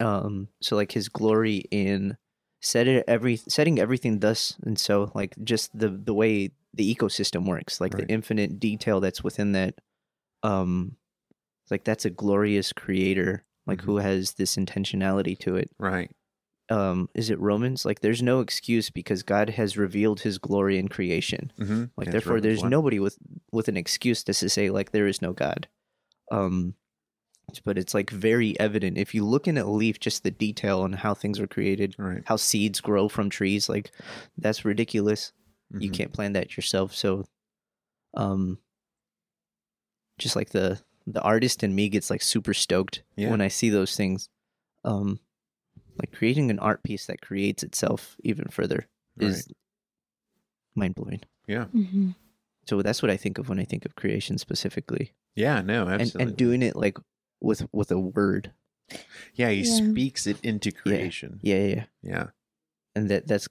Um, 0.00 0.48
so 0.60 0.76
like 0.76 0.92
his 0.92 1.08
glory 1.08 1.64
in 1.70 2.16
set 2.64 2.88
it 2.88 3.04
every 3.06 3.36
setting 3.36 3.78
everything 3.78 4.20
thus 4.20 4.56
and 4.64 4.78
so 4.78 5.12
like 5.14 5.34
just 5.44 5.76
the 5.78 5.88
the 5.90 6.14
way 6.14 6.50
the 6.72 6.94
ecosystem 6.94 7.46
works 7.46 7.80
like 7.80 7.92
Right. 7.92 8.06
the 8.06 8.12
infinite 8.12 8.58
detail 8.58 9.00
that's 9.00 9.22
within 9.22 9.52
that 9.52 9.74
um 10.42 10.96
like 11.70 11.84
that's 11.84 12.06
a 12.06 12.10
glorious 12.10 12.72
creator 12.72 13.44
like 13.66 13.82
who 13.82 13.98
has 13.98 14.32
this 14.34 14.56
intentionality 14.56 15.38
to 15.40 15.56
it 15.56 15.70
right 15.78 16.10
um 16.70 17.10
is 17.14 17.28
it 17.28 17.38
romans 17.38 17.84
like 17.84 18.00
there's 18.00 18.22
no 18.22 18.40
excuse 18.40 18.88
because 18.88 19.22
god 19.22 19.50
has 19.50 19.76
revealed 19.76 20.20
his 20.20 20.38
glory 20.38 20.78
in 20.78 20.88
creation 20.88 21.52
mm-hmm. 21.60 21.84
like 21.98 22.10
therefore 22.10 22.40
there's 22.40 22.64
nobody 22.64 22.98
with 22.98 23.18
with 23.52 23.68
an 23.68 23.76
excuse 23.76 24.24
to 24.24 24.32
say 24.32 24.70
like 24.70 24.90
there 24.92 25.06
is 25.06 25.20
no 25.20 25.34
god 25.34 25.68
um 26.30 26.74
but 27.64 27.76
it's 27.78 27.92
like 27.94 28.10
very 28.10 28.58
evident 28.58 28.96
if 28.98 29.14
you 29.14 29.24
look 29.24 29.46
in 29.46 29.58
a 29.58 29.70
leaf 29.70 30.00
just 30.00 30.22
the 30.22 30.30
detail 30.30 30.80
on 30.80 30.92
how 30.92 31.12
things 31.14 31.38
were 31.38 31.46
created 31.46 31.94
right 31.98 32.22
how 32.26 32.36
seeds 32.36 32.80
grow 32.80 33.08
from 33.08 33.28
trees 33.30 33.68
like 33.68 33.90
that's 34.38 34.64
ridiculous 34.64 35.32
you 35.78 35.90
Mhm. 35.90 35.94
can't 35.94 36.12
plan 36.12 36.32
that 36.32 36.56
yourself 36.56 36.94
so 36.94 37.24
um 38.14 38.58
just 40.18 40.36
like 40.36 40.50
the 40.50 40.80
the 41.06 41.20
artist 41.20 41.62
in 41.62 41.74
me 41.74 41.88
gets 41.88 42.08
like 42.10 42.22
super 42.22 42.54
stoked 42.54 43.02
Yeah. 43.16 43.30
when 43.30 43.40
i 43.40 43.48
see 43.48 43.68
those 43.70 43.94
things 43.96 44.28
um 44.84 45.20
like 45.98 46.12
creating 46.12 46.50
an 46.50 46.58
art 46.58 46.82
piece 46.82 47.06
that 47.06 47.20
creates 47.20 47.62
itself 47.62 48.16
even 48.24 48.46
further 48.48 48.86
is 49.20 49.46
mind 50.74 50.94
blowing 50.94 51.20
Yeah. 51.46 51.66
Mm-hmm. 51.74 52.10
so 52.66 52.82
that's 52.82 53.02
what 53.02 53.10
i 53.10 53.16
think 53.16 53.38
of 53.38 53.48
when 53.48 53.58
i 53.60 53.64
think 53.64 53.84
of 53.84 53.94
creation 53.96 54.38
specifically 54.38 55.12
Yeah, 55.36 55.60
no, 55.62 55.82
and 55.86 56.00
absolutely. 56.02 56.22
and 56.28 56.36
doing 56.36 56.62
it 56.62 56.76
like 56.76 56.98
with 57.40 57.66
with 57.72 57.90
a 57.90 57.98
word 57.98 58.52
yeah, 59.34 59.48
he 59.50 59.62
Yeah. 59.62 59.76
speaks 59.90 60.26
it 60.26 60.38
into 60.42 60.70
creation. 60.70 61.40
yeah 61.42 61.56
yeah, 61.58 61.66
yeah. 61.74 61.84
Yeah. 62.02 62.26
and 62.94 63.10
that 63.10 63.26
that's 63.26 63.48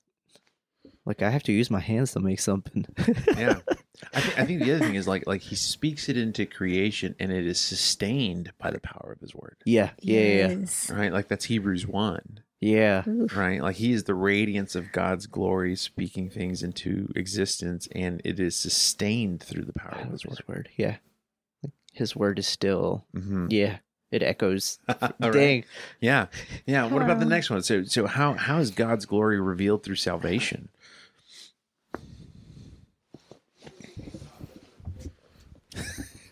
Like 1.06 1.22
I 1.22 1.30
have 1.30 1.44
to 1.44 1.52
use 1.52 1.70
my 1.72 1.80
hands 1.82 2.14
to 2.14 2.20
make 2.20 2.40
something. 2.40 2.86
Yeah. 3.36 3.60
I, 4.14 4.20
th- 4.22 4.38
I 4.38 4.46
think 4.46 4.62
the 4.64 4.74
other 4.76 4.86
thing 4.86 4.96
is 4.96 5.08
like 5.14 5.26
like 5.28 5.42
he 5.42 5.56
speaks 5.56 6.08
it 6.10 6.18
into 6.18 6.46
creation 6.46 7.16
and 7.20 7.32
it 7.32 7.46
is 7.46 7.60
sustained 7.60 8.52
by 8.58 8.72
the 8.72 8.80
power 8.80 9.12
of 9.14 9.20
his 9.20 9.34
word. 9.36 9.58
yeah, 9.66 9.90
yeah, 10.00 10.48
yeah, 10.56 10.66
Right? 10.96 11.12
Like 11.12 11.28
that's 11.28 11.46
Hebrews 11.46 11.86
1. 11.88 12.40
yeah. 12.62 13.04
Oof. 13.08 13.36
Right? 13.36 13.62
Like 13.62 13.76
he 13.78 13.92
is 13.92 14.04
the 14.06 14.16
radiance 14.16 14.76
of 14.76 14.92
God's 14.92 15.26
glory 15.28 15.76
speaking 15.76 16.30
things 16.30 16.64
into 16.64 17.12
existence 17.16 17.88
and 17.94 18.22
it 18.24 18.40
is 18.40 18.56
sustained 18.56 19.42
through 19.44 19.66
the 19.66 19.74
power 19.74 19.92
Power 19.92 20.02
of 20.02 20.08
of 20.08 20.12
his 20.14 20.26
word. 20.26 20.38
His 20.38 20.48
word, 20.48 20.70
yeah. 20.78 20.96
His 21.94 22.16
word 22.16 22.40
is 22.40 22.48
still, 22.48 23.06
hmm 23.14 23.48
yeah. 23.50 23.78
It 24.12 24.22
echoes. 24.22 24.78
Right. 25.20 25.66
Yeah. 26.00 26.28
Yeah. 26.68 26.86
What 26.86 27.02
about 27.02 27.18
the 27.20 27.26
next 27.36 27.50
one? 27.50 27.64
So 27.64 27.84
so 27.84 28.06
how 28.06 28.34
how 28.34 28.60
is 28.60 28.70
God's 28.70 29.06
glory 29.06 29.40
revealed 29.40 29.84
through 29.84 29.96
salvation? 29.96 30.70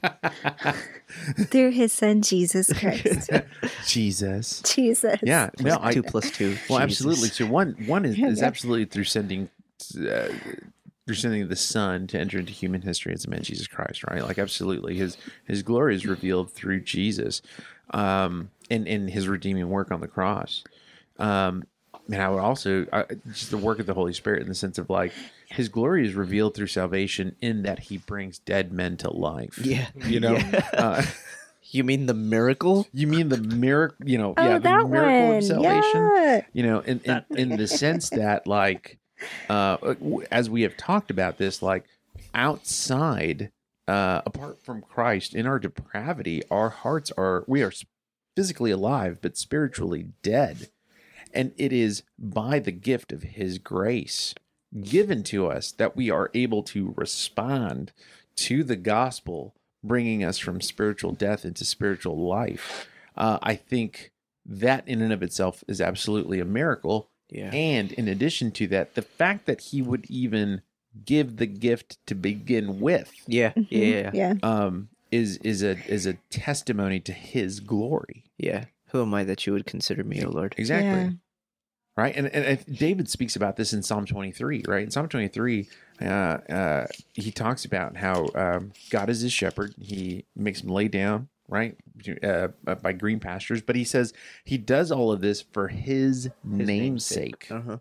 Through 1.50 1.72
his 1.72 1.92
son 1.94 2.22
Jesus 2.22 2.72
Christ. 2.74 3.30
Jesus. 3.86 4.62
Jesus. 4.62 5.20
Yeah. 5.24 5.50
No, 5.60 5.78
I, 5.82 5.94
two 5.94 6.04
plus 6.04 6.32
two. 6.32 6.58
Well, 6.70 6.86
Jesus. 6.88 7.06
absolutely. 7.06 7.30
So 7.30 7.46
one 7.46 7.76
one 7.86 8.06
is, 8.06 8.18
Yeah, 8.18 8.28
is 8.30 8.42
yeah. 8.42 8.48
absolutely 8.48 8.86
through 8.86 9.04
sending 9.06 9.50
uh, 10.00 10.28
through 11.06 11.16
sending 11.16 11.48
the 11.48 11.56
Son 11.56 12.08
to 12.08 12.20
enter 12.20 12.38
into 12.40 12.52
human 12.52 12.82
history 12.82 13.14
as 13.14 13.26
a 13.26 13.30
man, 13.30 13.42
Jesus 13.44 13.68
Christ, 13.68 14.04
right? 14.10 14.24
Like 14.24 14.38
absolutely, 14.40 14.96
his 14.98 15.18
his 15.46 15.64
glory 15.64 15.96
is 15.96 16.06
revealed 16.06 16.52
through 16.52 16.82
Jesus, 16.82 17.42
um, 17.92 18.50
and 18.70 18.88
in 18.88 19.08
his 19.08 19.28
redeeming 19.28 19.70
work 19.70 19.92
on 19.92 20.02
the 20.02 20.08
cross. 20.08 20.64
Um, 21.20 21.64
and 22.12 22.22
I 22.22 22.30
would 22.30 22.40
also 22.40 22.86
uh, 22.92 23.04
just 23.28 23.52
the 23.52 23.58
work 23.58 23.80
of 23.80 23.86
the 23.86 23.94
Holy 23.94 24.14
Spirit 24.14 24.42
in 24.42 24.48
the 24.50 24.56
sense 24.56 24.78
of 24.78 24.90
like 24.90 25.14
his 25.50 25.70
glory 25.70 26.06
is 26.06 26.14
revealed 26.14 26.56
through 26.56 26.68
salvation 26.68 27.36
in 27.42 27.64
that 27.64 27.80
he 27.80 27.98
brings 27.98 28.40
dead 28.40 28.72
men 28.72 28.98
to 28.98 29.12
life. 29.12 29.60
Yeah. 29.64 29.88
You 30.06 30.20
know. 30.20 30.34
Yeah. 30.34 30.68
Uh, 30.74 31.04
You 31.74 31.86
mean 31.86 32.06
the 32.06 32.14
miracle? 32.14 32.86
you 32.92 33.08
mean 33.08 33.30
the 33.30 33.38
miracle? 33.38 33.96
You 34.06 34.18
know, 34.18 34.34
Oh, 34.36 34.44
yeah, 34.44 34.58
the 34.60 34.86
miracle 34.86 35.28
one. 35.28 35.36
of 35.38 35.44
salvation 35.46 36.12
Yeah. 36.16 36.42
you 36.52 36.64
know 36.64 36.80
in 36.82 37.00
in, 37.06 37.24
in 37.38 37.50
the 37.56 37.66
sense 37.66 38.10
that 38.10 38.46
like 38.46 38.98
uh 39.50 39.78
as 40.32 40.50
we 40.50 40.62
have 40.64 40.78
talked 40.78 41.12
about 41.12 41.38
this 41.38 41.62
like 41.62 41.86
outside 42.34 43.52
uh 43.88 44.22
apart 44.26 44.64
from 44.64 44.82
christ 44.82 45.34
in 45.34 45.46
our 45.46 45.60
depravity 45.60 46.42
our 46.50 46.70
hearts 46.70 47.12
are 47.18 47.44
we 47.48 47.62
are 47.62 47.72
physically 48.36 48.72
alive 48.72 49.20
but 49.22 49.38
spiritually 49.38 50.08
dead. 50.24 50.70
And 51.34 51.54
it 51.58 51.72
is 51.72 52.04
by 52.18 52.60
the 52.60 52.72
gift 52.72 53.12
of 53.12 53.24
his 53.24 53.58
grace 53.58 54.34
given 54.84 55.24
to 55.24 55.48
us 55.48 55.72
that 55.74 55.96
we 55.96 56.10
are 56.10 56.32
able 56.34 56.64
to 56.64 56.94
respond 56.98 57.92
to 58.38 58.64
the 58.64 58.76
gospel 58.76 59.54
bringing 59.84 60.24
us 60.24 60.38
from 60.38 60.62
spiritual 60.62 61.12
death 61.12 61.44
into 61.44 61.66
spiritual 61.66 62.18
life. 62.18 62.88
Uh, 63.18 63.38
i 63.44 63.54
think 63.56 64.12
that 64.46 64.88
in 64.88 65.02
and 65.02 65.14
of 65.14 65.22
itself 65.22 65.64
is 65.68 65.82
absolutely 65.82 66.40
a 66.40 66.46
miracle 66.46 67.11
Yeah. 67.32 67.50
and 67.54 67.92
in 67.94 68.08
addition 68.08 68.52
to 68.52 68.68
that, 68.68 68.96
the 68.96 69.02
fact 69.02 69.46
that 69.46 69.62
he 69.62 69.82
would 69.82 70.06
even 70.10 70.62
give 71.06 71.38
the 71.38 71.46
gift 71.48 71.98
to 72.08 72.16
begin 72.16 72.80
with 72.82 73.12
Yeah. 73.28 73.54
Mhm. 73.54 73.68
Yeah. 73.70 74.12
Yeah. 74.14 74.34
um, 74.44 74.90
is 75.12 75.38
is 75.38 75.64
a 75.64 75.78
is 75.92 76.06
a 76.06 76.14
testimony 76.30 77.00
to 77.02 77.14
his 77.14 77.60
glory. 77.60 78.26
Yeah. 78.38 78.66
Who 78.90 79.02
am 79.02 79.14
I 79.14 79.24
that 79.24 79.46
you 79.48 79.54
would 79.54 79.66
consider 79.66 80.04
me, 80.04 80.22
O 80.24 80.30
Lord? 80.30 80.54
Exactly. 80.58 80.90
Yeah. 80.90 81.10
Right. 81.98 82.16
And, 82.16 82.28
and 82.28 82.46
and 82.68 82.78
David 82.78 83.10
speaks 83.10 83.36
about 83.36 83.56
this 83.58 83.74
in 83.74 83.84
Psalm 83.84 84.06
23, 84.06 84.64
right? 84.68 84.84
In 84.84 84.92
Psalm 84.92 85.08
23, 85.10 85.68
uh, 86.02 86.06
uh, 86.06 86.88
he 87.14 87.32
talks 87.32 87.66
about 87.66 87.98
how 87.98 88.28
um, 88.36 88.72
God 88.90 89.10
is 89.10 89.22
his 89.22 89.34
shepherd. 89.34 89.74
He 89.80 90.26
makes 90.36 90.62
him 90.62 90.70
lay 90.70 90.88
down, 90.88 91.28
right, 91.52 91.76
uh, 92.24 92.48
by 92.82 92.94
green 92.94 93.20
pastures. 93.20 93.62
But 93.62 93.76
he 93.76 93.84
says 93.84 94.14
he 94.46 94.58
does 94.58 94.92
all 94.92 95.12
of 95.12 95.22
this 95.22 95.42
for 95.42 95.68
his, 95.68 96.24
His 96.24 96.32
namesake. 96.44 97.48
Uh-huh. 97.52 97.78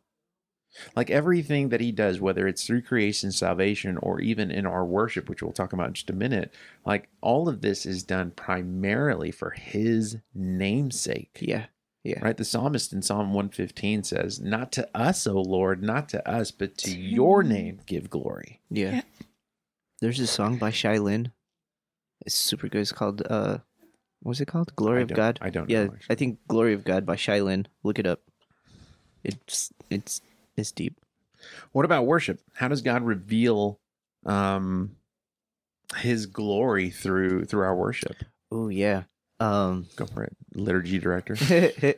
like 0.94 1.10
everything 1.10 1.70
that 1.70 1.80
he 1.80 1.90
does 1.90 2.20
whether 2.20 2.46
it's 2.46 2.64
through 2.64 2.80
creation 2.82 3.32
salvation 3.32 3.96
or 3.96 4.20
even 4.20 4.50
in 4.52 4.66
our 4.66 4.84
worship 4.84 5.28
which 5.28 5.42
we'll 5.42 5.50
talk 5.50 5.72
about 5.72 5.88
in 5.88 5.94
just 5.94 6.10
a 6.10 6.12
minute 6.12 6.54
like 6.86 7.08
all 7.20 7.48
of 7.48 7.60
this 7.60 7.84
is 7.84 8.04
done 8.04 8.30
primarily 8.30 9.32
for 9.32 9.50
his 9.50 10.18
namesake 10.32 11.38
Yeah. 11.40 11.66
Yeah. 12.04 12.20
right 12.22 12.36
the 12.36 12.44
psalmist 12.44 12.92
in 12.92 13.02
psalm 13.02 13.34
115 13.34 14.04
says 14.04 14.38
not 14.40 14.70
to 14.72 14.88
us 14.96 15.26
o 15.26 15.40
lord 15.40 15.82
not 15.82 16.08
to 16.10 16.28
us 16.30 16.52
but 16.52 16.76
to 16.78 16.96
your 16.96 17.42
name 17.42 17.80
give 17.86 18.08
glory 18.08 18.60
Yeah. 18.70 18.92
Yeah. 18.92 19.02
There's 20.00 20.20
a 20.20 20.26
song 20.28 20.56
by 20.56 20.70
Shai 20.70 20.98
Linne. 20.98 21.32
It's 22.26 22.34
super 22.34 22.68
good. 22.68 22.80
It's 22.82 22.92
called 22.92 23.22
uh 23.28 23.58
what's 24.22 24.40
it 24.40 24.46
called? 24.46 24.74
Glory 24.76 24.98
I 25.00 25.02
of 25.02 25.08
don't- 25.08 25.16
God. 25.16 25.38
i 25.42 25.50
don't 25.50 25.70
Yeah, 25.70 25.84
know 25.84 25.94
I 26.08 26.14
think 26.14 26.38
Glory 26.48 26.74
of 26.74 26.84
God 26.84 27.06
by 27.06 27.16
Shai 27.16 27.40
Linne. 27.40 27.66
Look 27.82 27.98
it 27.98 28.06
up. 28.06 28.20
It's 29.24 29.72
it's 29.90 30.20
it's 30.56 30.72
deep. 30.72 30.96
what 31.72 31.84
about 31.84 32.06
worship 32.06 32.38
how 32.54 32.68
does 32.68 32.82
god 32.82 33.02
reveal 33.02 33.78
um 34.26 34.96
his 35.98 36.26
glory 36.26 36.90
through 36.90 37.44
through 37.46 37.62
our 37.62 37.74
worship 37.76 38.16
Oh 38.52 38.68
yeah. 38.68 39.04
Um 39.40 39.86
go 39.96 40.06
for 40.06 40.24
it 40.24 40.36
liturgy 40.54 40.98
director 40.98 41.36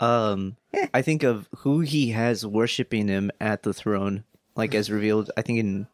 um 0.00 0.56
I 0.94 1.02
think 1.02 1.22
of 1.22 1.48
who 1.58 1.80
he 1.80 2.10
has 2.10 2.46
worshiping 2.46 3.08
him 3.08 3.30
at 3.40 3.62
the 3.62 3.74
throne, 3.74 4.24
like 4.56 4.74
as 4.74 4.90
revealed, 4.90 5.30
I 5.36 5.42
think 5.42 5.58
in 5.58 5.86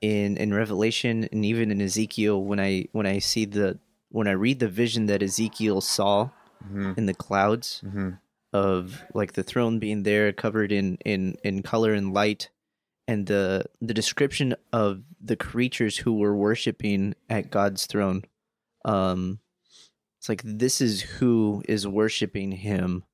in 0.00 0.36
in 0.36 0.54
Revelation 0.54 1.28
and 1.30 1.44
even 1.44 1.70
in 1.70 1.80
Ezekiel 1.80 2.42
when 2.42 2.58
I 2.60 2.86
when 2.92 3.06
I 3.06 3.18
see 3.18 3.44
the 3.44 3.78
when 4.10 4.26
I 4.26 4.32
read 4.32 4.58
the 4.58 4.68
vision 4.68 5.06
that 5.06 5.22
Ezekiel 5.22 5.80
saw 5.80 6.30
Mhm, 6.64 6.98
in 6.98 7.06
the 7.06 7.14
clouds 7.14 7.82
mhm. 7.84 8.18
of 8.52 9.02
like 9.14 9.32
the 9.32 9.42
throne 9.42 9.78
being 9.78 10.02
there 10.02 10.32
covered 10.32 10.72
in 10.72 10.96
in 11.04 11.36
in 11.42 11.62
color 11.62 11.92
and 11.94 12.12
light 12.12 12.50
and 13.08 13.26
the 13.26 13.64
the 13.80 13.94
description 13.94 14.54
of 14.72 15.02
the 15.20 15.36
creatures 15.36 15.96
who 15.98 16.18
were 16.18 16.36
worshiping 16.36 17.14
at 17.28 17.50
God's 17.50 17.86
throne 17.86 18.24
um 18.84 19.40
it's 20.18 20.28
like 20.28 20.42
this 20.44 20.80
is 20.82 21.00
who 21.02 21.62
is 21.66 21.86
worshiping 21.86 22.52
him 22.52 23.04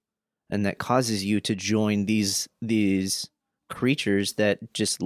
and 0.51 0.67
that 0.67 0.79
causes 0.79 1.25
you 1.25 1.41
to 1.41 1.55
join 1.55 2.07
these 2.07 2.49
these 2.61 3.31
creatures 3.69 4.35
that 4.35 4.73
just 4.73 5.01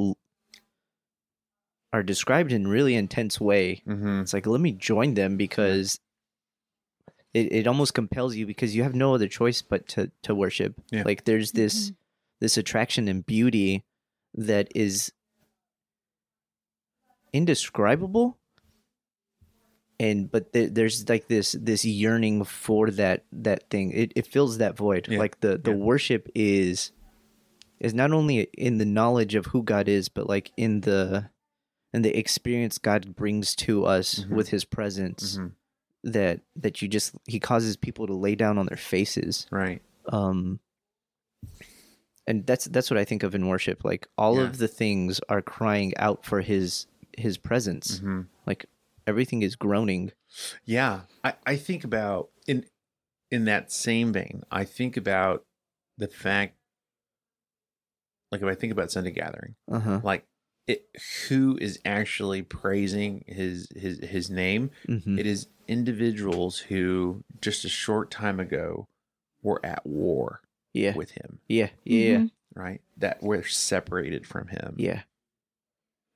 are 1.92 2.02
described 2.02 2.52
in 2.52 2.66
really 2.68 2.94
intense 2.94 3.40
way 3.40 3.82
Mhm. 3.86 4.22
it's 4.22 4.32
like 4.32 4.46
let 4.46 4.60
me 4.60 4.72
join 4.72 5.14
them 5.14 5.36
because 5.36 5.98
it, 7.34 7.52
it 7.52 7.66
almost 7.66 7.94
compels 7.94 8.34
you 8.36 8.46
because 8.46 8.74
you 8.76 8.82
have 8.82 8.94
no 8.94 9.14
other 9.14 9.28
choice 9.28 9.62
but 9.62 9.86
to 9.88 10.10
to 10.22 10.34
worship 10.34 10.74
Yeah. 10.90 11.02
like 11.04 11.24
there's 11.24 11.52
this 11.52 11.92
this 12.40 12.56
attraction 12.56 13.08
and 13.08 13.24
beauty 13.26 13.84
that 14.34 14.68
is 14.74 15.12
indescribable 17.32 18.38
and 20.00 20.30
but 20.30 20.52
there 20.52 20.68
there's 20.68 21.08
like 21.08 21.28
this 21.28 21.52
this 21.60 21.84
yearning 21.84 22.44
for 22.44 22.90
that 22.90 23.24
that 23.30 23.68
thing 23.70 23.92
it, 23.92 24.12
it 24.16 24.26
fills 24.26 24.58
that 24.58 24.76
void 24.76 25.06
Yeah. 25.08 25.18
like 25.18 25.40
the 25.40 25.58
the 25.58 25.70
Yeah. 25.70 25.76
worship 25.76 26.28
is 26.34 26.90
is 27.78 27.94
not 27.94 28.12
only 28.12 28.40
in 28.58 28.78
the 28.78 28.84
knowledge 28.84 29.34
of 29.34 29.46
who 29.46 29.62
god 29.62 29.88
is 29.88 30.08
but 30.08 30.26
like 30.28 30.50
in 30.56 30.80
the 30.80 31.29
in 31.92 32.02
the 32.02 32.16
experience 32.16 32.78
god 32.78 33.14
brings 33.16 33.54
to 33.56 33.84
us 33.84 34.20
Mhm. 34.24 34.30
with 34.30 34.48
his 34.48 34.64
presence 34.64 35.36
Mhm. 35.38 35.52
that 36.04 36.40
that 36.56 36.80
you 36.82 36.88
just 36.88 37.14
he 37.26 37.38
causes 37.40 37.76
people 37.76 38.06
to 38.06 38.14
lay 38.14 38.34
down 38.34 38.58
on 38.58 38.66
their 38.66 38.76
faces 38.78 39.46
right 39.50 39.82
um 40.06 40.60
and 42.26 42.46
that's 42.46 42.66
that's 42.66 42.90
what 42.90 42.98
i 42.98 43.04
think 43.04 43.22
of 43.22 43.34
in 43.34 43.48
worship 43.48 43.84
like 43.84 44.06
all 44.16 44.36
Yeah. 44.36 44.42
of 44.44 44.58
the 44.58 44.68
things 44.68 45.20
are 45.28 45.42
crying 45.42 45.96
out 45.96 46.24
for 46.24 46.40
his 46.42 46.86
his 47.18 47.36
presence 47.38 48.00
Mhm. 48.00 48.26
like 48.46 48.66
everything 49.06 49.42
is 49.42 49.56
groaning 49.56 50.12
Yeah, 50.64 51.06
I, 51.24 51.34
I 51.44 51.56
think 51.56 51.82
about 51.82 52.30
in 52.46 52.64
in 53.32 53.46
that 53.46 53.72
same 53.72 54.12
vein. 54.12 54.44
I 54.50 54.64
think 54.64 54.96
about 54.96 55.44
the 55.98 56.06
fact, 56.06 56.56
like 58.30 58.40
if 58.42 58.46
I 58.46 58.54
think 58.54 58.72
about 58.72 58.92
Sunday 58.92 59.10
gathering, 59.10 59.56
uh-huh 59.68 60.00
like 60.04 60.26
it, 60.70 60.88
who 61.28 61.58
is 61.60 61.78
actually 61.84 62.42
praising 62.42 63.24
his 63.26 63.68
his 63.76 63.98
his 64.00 64.30
name? 64.30 64.70
hmm 64.86 65.18
It 65.18 65.26
is 65.26 65.46
individuals 65.68 66.58
who 66.58 67.22
just 67.40 67.64
a 67.64 67.68
short 67.68 68.10
time 68.10 68.40
ago 68.40 68.86
were 69.42 69.64
at 69.64 69.86
war 69.86 70.40
yeah 70.72 70.94
with 70.94 71.12
him, 71.12 71.38
yeah 71.48 71.70
yeah 71.84 72.18
Mhm. 72.18 72.30
right? 72.54 72.80
That 72.96 73.22
were 73.22 73.42
separated 73.42 74.26
from 74.26 74.48
him, 74.48 74.74
yeah 74.78 75.02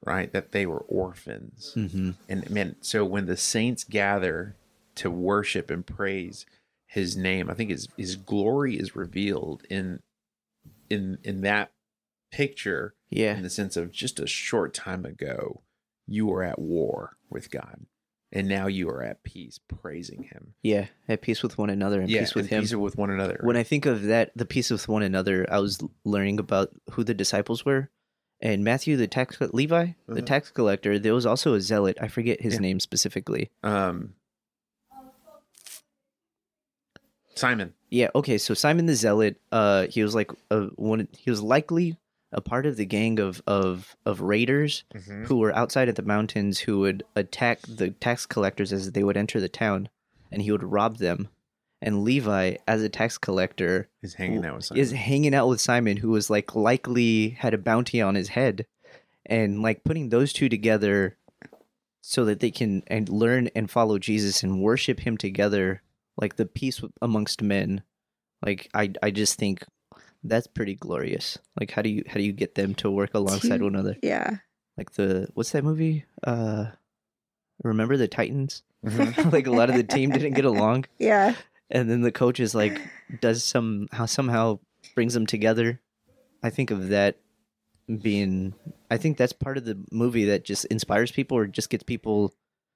right? 0.05 0.31
That 0.33 0.53
they 0.53 0.67
were 0.67 0.81
orphans. 0.81 1.73
hmm 1.75 2.11
And 2.29 2.51
man, 2.51 2.77
so 2.81 3.05
when 3.05 3.27
the 3.27 3.37
saints 3.37 3.85
gather 3.85 4.57
to 4.97 5.11
worship 5.11 5.71
and 5.71 5.85
praise 5.87 6.47
his 6.87 7.17
name, 7.17 7.51
I 7.51 7.55
think 7.55 7.71
his 7.71 7.89
his 7.97 8.17
glory 8.17 8.77
is 8.77 8.95
revealed 8.97 9.65
in 9.71 10.01
in 10.91 11.19
in 11.25 11.41
that 11.43 11.73
picture 12.37 12.95
Yeah. 13.11 13.37
in 13.37 13.43
the 13.43 13.51
sense 13.51 13.77
of 13.77 13.91
just 13.93 14.19
a 14.21 14.27
short 14.27 14.75
time 14.75 15.05
ago, 15.05 15.63
you 16.07 16.27
were 16.27 16.43
at 16.43 16.59
war 16.59 17.17
with 17.31 17.51
God, 17.51 17.87
and 18.33 18.49
now 18.49 18.67
you 18.67 18.89
are 18.91 19.03
at 19.03 19.23
peace, 19.23 19.59
praising 19.69 20.25
Him. 20.25 20.55
Yeah. 20.63 20.87
At 21.09 21.23
peace 21.23 21.43
with 21.43 21.57
one 21.59 21.71
another 21.71 22.01
and 22.01 22.11
yeah, 22.11 22.21
peace 22.21 22.35
with 22.35 22.49
him. 22.49 22.63
peace 22.63 22.75
with 22.75 22.97
one 22.97 23.11
another. 23.11 23.39
when 23.43 23.57
I 23.57 23.63
think 23.63 23.87
of 23.87 24.03
that, 24.05 24.33
the 24.37 24.45
peace 24.45 24.71
with 24.71 24.89
one 24.89 25.03
another, 25.03 25.47
I 25.51 25.59
was 25.61 25.81
learning 26.05 26.39
about 26.41 26.71
who 26.93 27.05
the 27.05 27.15
disciples 27.15 27.65
were, 27.65 27.91
and 28.41 28.65
Matthew, 28.65 28.97
the 28.97 29.07
tax 29.07 29.41
Levi, 29.41 29.93
the 30.09 30.23
Mhm. 30.23 30.27
tax 30.27 30.51
collector. 30.51 30.99
There 30.99 31.15
was 31.15 31.25
also 31.27 31.55
a 31.55 31.61
zealot. 31.61 31.97
I 32.01 32.09
forget 32.09 32.41
his 32.43 32.55
Yeah. 32.55 32.61
name 32.61 32.81
specifically. 32.81 33.51
um, 33.63 34.15
Simon, 37.37 37.75
Yeah. 37.91 38.11
Okay. 38.15 38.39
So 38.39 38.55
Simon 38.55 38.87
the 38.87 38.95
zealot, 38.95 39.41
uh, 39.51 39.87
he 39.89 40.03
was 40.05 40.15
like 40.15 40.31
a 40.53 40.67
one. 40.77 41.09
He 41.19 41.31
was 41.31 41.43
likely 41.43 41.97
a 42.35 42.41
part 42.41 42.67
of 42.67 42.77
the 42.77 42.85
gang 42.85 43.19
of 43.19 43.43
of 43.47 43.97
of 44.05 44.21
raiders 44.21 44.85
mm-hmm. 44.95 45.25
who 45.25 45.39
were 45.39 45.55
outside 45.55 45.89
of 45.89 45.95
the 45.95 46.03
mountains 46.03 46.61
who 46.61 46.81
would 46.81 47.03
attack 47.17 47.61
the 47.63 47.91
tax 47.91 48.27
collectors 48.27 48.73
as 48.73 48.93
they 48.93 49.05
would 49.05 49.17
enter 49.17 49.41
the 49.41 49.49
town, 49.49 49.89
and 50.31 50.43
he 50.43 50.53
would 50.53 50.65
rob 50.65 50.99
them. 50.99 51.29
And 51.81 52.03
Levi, 52.03 52.57
as 52.67 52.83
a 52.83 52.89
tax 52.89 53.19
collector, 53.19 53.89
is 54.03 54.15
hanging 54.15 54.45
out 54.45 54.57
with 54.57 54.65
Simon. 54.65 54.81
is 54.81 54.93
hanging 54.93 55.35
out 55.35 55.49
with 55.49 55.61
Simon, 55.61 55.99
who 55.99 56.11
was 56.11 56.31
like 56.31 56.55
likely 56.55 57.31
had 57.31 57.55
a 57.55 57.59
bounty 57.59 58.01
on 58.01 58.15
his 58.15 58.31
head, 58.31 58.67
and 59.27 59.63
like 59.63 59.85
putting 59.85 60.09
those 60.09 60.33
two 60.33 60.49
together, 60.49 61.17
so 62.07 62.27
that 62.27 62.41
they 62.41 62.51
can 62.51 62.83
and 62.87 63.09
learn 63.09 63.49
and 63.55 63.71
follow 63.71 63.99
Jesus 63.99 64.43
and 64.43 64.61
worship 64.61 65.01
Him 65.01 65.17
together, 65.17 65.83
like 66.19 66.37
the 66.37 66.45
peace 66.45 66.83
amongst 67.01 67.43
men. 67.43 67.83
Like 68.43 68.69
I, 68.75 68.93
I 69.03 69.11
just 69.11 69.39
think 69.39 69.65
that's 70.25 70.47
pretty 70.47 70.75
glorious. 70.75 71.39
Like 71.61 71.71
how 71.71 71.83
do 71.83 71.89
you 71.91 72.03
how 72.09 72.15
do 72.15 72.23
you 72.23 72.33
get 72.33 72.55
them 72.55 72.75
to 72.77 72.91
work 72.91 73.15
alongside 73.15 73.63
one 73.63 73.75
another? 73.75 73.97
Yeah. 74.03 74.39
Like 74.77 74.93
the 74.93 75.29
what's 75.35 75.51
that 75.53 75.63
movie? 75.65 76.05
Uh, 76.27 76.67
remember 77.63 77.97
the 77.97 78.09
Titans? 78.09 78.63
Mhm. 78.85 79.33
like 79.33 79.47
a 79.47 79.51
lot 79.53 79.71
of 79.71 79.77
the 79.77 79.83
team 79.85 80.11
didn't 80.11 80.35
get 80.35 80.45
along 80.45 80.85
Yeah. 80.99 81.35
and 81.71 81.89
then 81.91 82.03
the 82.03 82.13
coach 82.13 82.39
is 82.41 82.55
like 82.55 82.81
does 83.23 83.43
some 83.43 83.89
how 83.93 84.05
somehow 84.05 84.59
brings 84.95 85.15
them 85.15 85.25
together 85.25 85.81
i 86.43 86.51
think 86.51 86.71
of 86.71 86.89
that 86.89 87.17
being 88.03 88.53
i 88.91 88.99
think 88.99 89.17
that's 89.17 89.33
part 89.33 89.57
of 89.57 89.65
the 89.65 89.79
movie 89.91 90.27
that 90.27 90.45
just 90.45 90.67
inspires 90.67 91.11
people 91.11 91.39
or 91.39 91.47
just 91.47 91.71
gets 91.71 91.83
people 91.83 92.35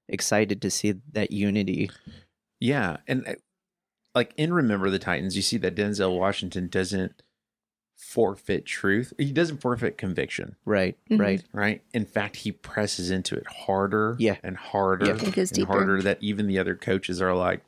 excited 0.08 0.62
to 0.62 0.70
see 0.70 0.94
that 1.12 1.30
unity 1.30 1.90
Yeah, 2.58 2.96
and 3.06 3.36
like 4.14 4.32
in 4.38 4.52
Remember 4.54 4.88
the 4.88 4.98
Titans, 4.98 5.36
you 5.36 5.42
see 5.42 5.58
that 5.58 5.76
Denzel 5.76 6.18
Washington 6.18 6.68
doesn't 6.68 7.22
forfeit 7.98 8.64
truth. 8.64 9.12
He 9.18 9.32
doesn't 9.32 9.60
forfeit 9.60 9.98
conviction, 9.98 10.54
right 10.64 10.96
Mhm. 11.10 11.18
right 11.20 11.44
right? 11.52 11.82
In 11.92 12.06
fact, 12.06 12.36
he 12.36 12.52
presses 12.52 13.10
into 13.10 13.34
it 13.36 13.46
harder, 13.46 14.16
Yeah. 14.18 14.36
and 14.42 14.56
harder, 14.56 15.06
Yeah. 15.06 15.14
It 15.14 15.34
goes 15.34 15.50
and 15.50 15.56
deeper. 15.56 15.72
harder. 15.72 16.00
That 16.02 16.18
even 16.22 16.46
the 16.46 16.58
other 16.58 16.74
coaches 16.76 17.20
are 17.20 17.34
like, 17.34 17.60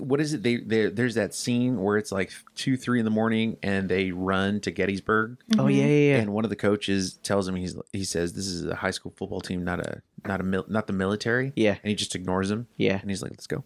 "What 0.00 0.20
is 0.20 0.34
it?" 0.34 0.42
They 0.42 0.56
they 0.56 0.86
there's 0.90 1.14
that 1.14 1.32
scene 1.32 1.80
where 1.80 1.96
it's 1.96 2.10
like 2.10 2.32
two, 2.56 2.76
three 2.76 2.98
in 2.98 3.04
the 3.04 3.10
morning, 3.10 3.56
and 3.62 3.88
they 3.88 4.10
run 4.10 4.60
to 4.62 4.72
Gettysburg, 4.72 5.36
oh 5.58 5.68
yeah 5.68 5.86
yeah 5.86 6.10
yeah 6.14 6.16
and 6.18 6.32
one 6.32 6.44
of 6.44 6.50
the 6.50 6.56
coaches 6.56 7.14
tells 7.22 7.46
him 7.48 7.54
he's 7.54 7.76
he 7.92 8.02
says 8.04 8.32
this 8.32 8.48
is 8.48 8.64
a 8.66 8.74
high 8.74 8.90
school 8.90 9.12
football 9.16 9.40
team, 9.40 9.62
not 9.64 9.78
a 9.78 10.02
not 10.26 10.40
a 10.40 10.44
mil, 10.44 10.64
not 10.68 10.88
the 10.88 10.92
military, 10.92 11.52
yeah 11.54 11.76
and 11.82 11.88
he 11.88 11.94
just 11.94 12.14
ignores 12.16 12.50
him. 12.50 12.66
yeah 12.76 12.98
and 13.00 13.08
he's 13.10 13.22
like, 13.22 13.30
"Let's 13.30 13.46
go." 13.46 13.62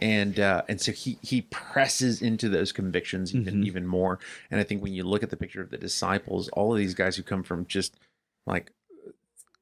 And 0.00 0.38
uh, 0.40 0.62
and 0.68 0.80
so 0.80 0.92
he 0.92 1.18
he 1.22 1.42
presses 1.42 2.22
into 2.22 2.48
those 2.48 2.72
convictions 2.72 3.34
even 3.34 3.62
Mhm. 3.62 3.66
even 3.66 3.86
more. 3.86 4.18
And 4.50 4.60
I 4.60 4.64
think 4.64 4.82
when 4.82 4.92
you 4.94 5.04
look 5.04 5.22
at 5.22 5.30
the 5.30 5.36
picture 5.36 5.62
of 5.62 5.70
the 5.70 5.78
disciples, 5.78 6.48
all 6.50 6.72
of 6.72 6.78
these 6.78 6.94
guys 6.94 7.16
who 7.16 7.22
come 7.22 7.42
from 7.42 7.66
just 7.66 7.96
like 8.46 8.72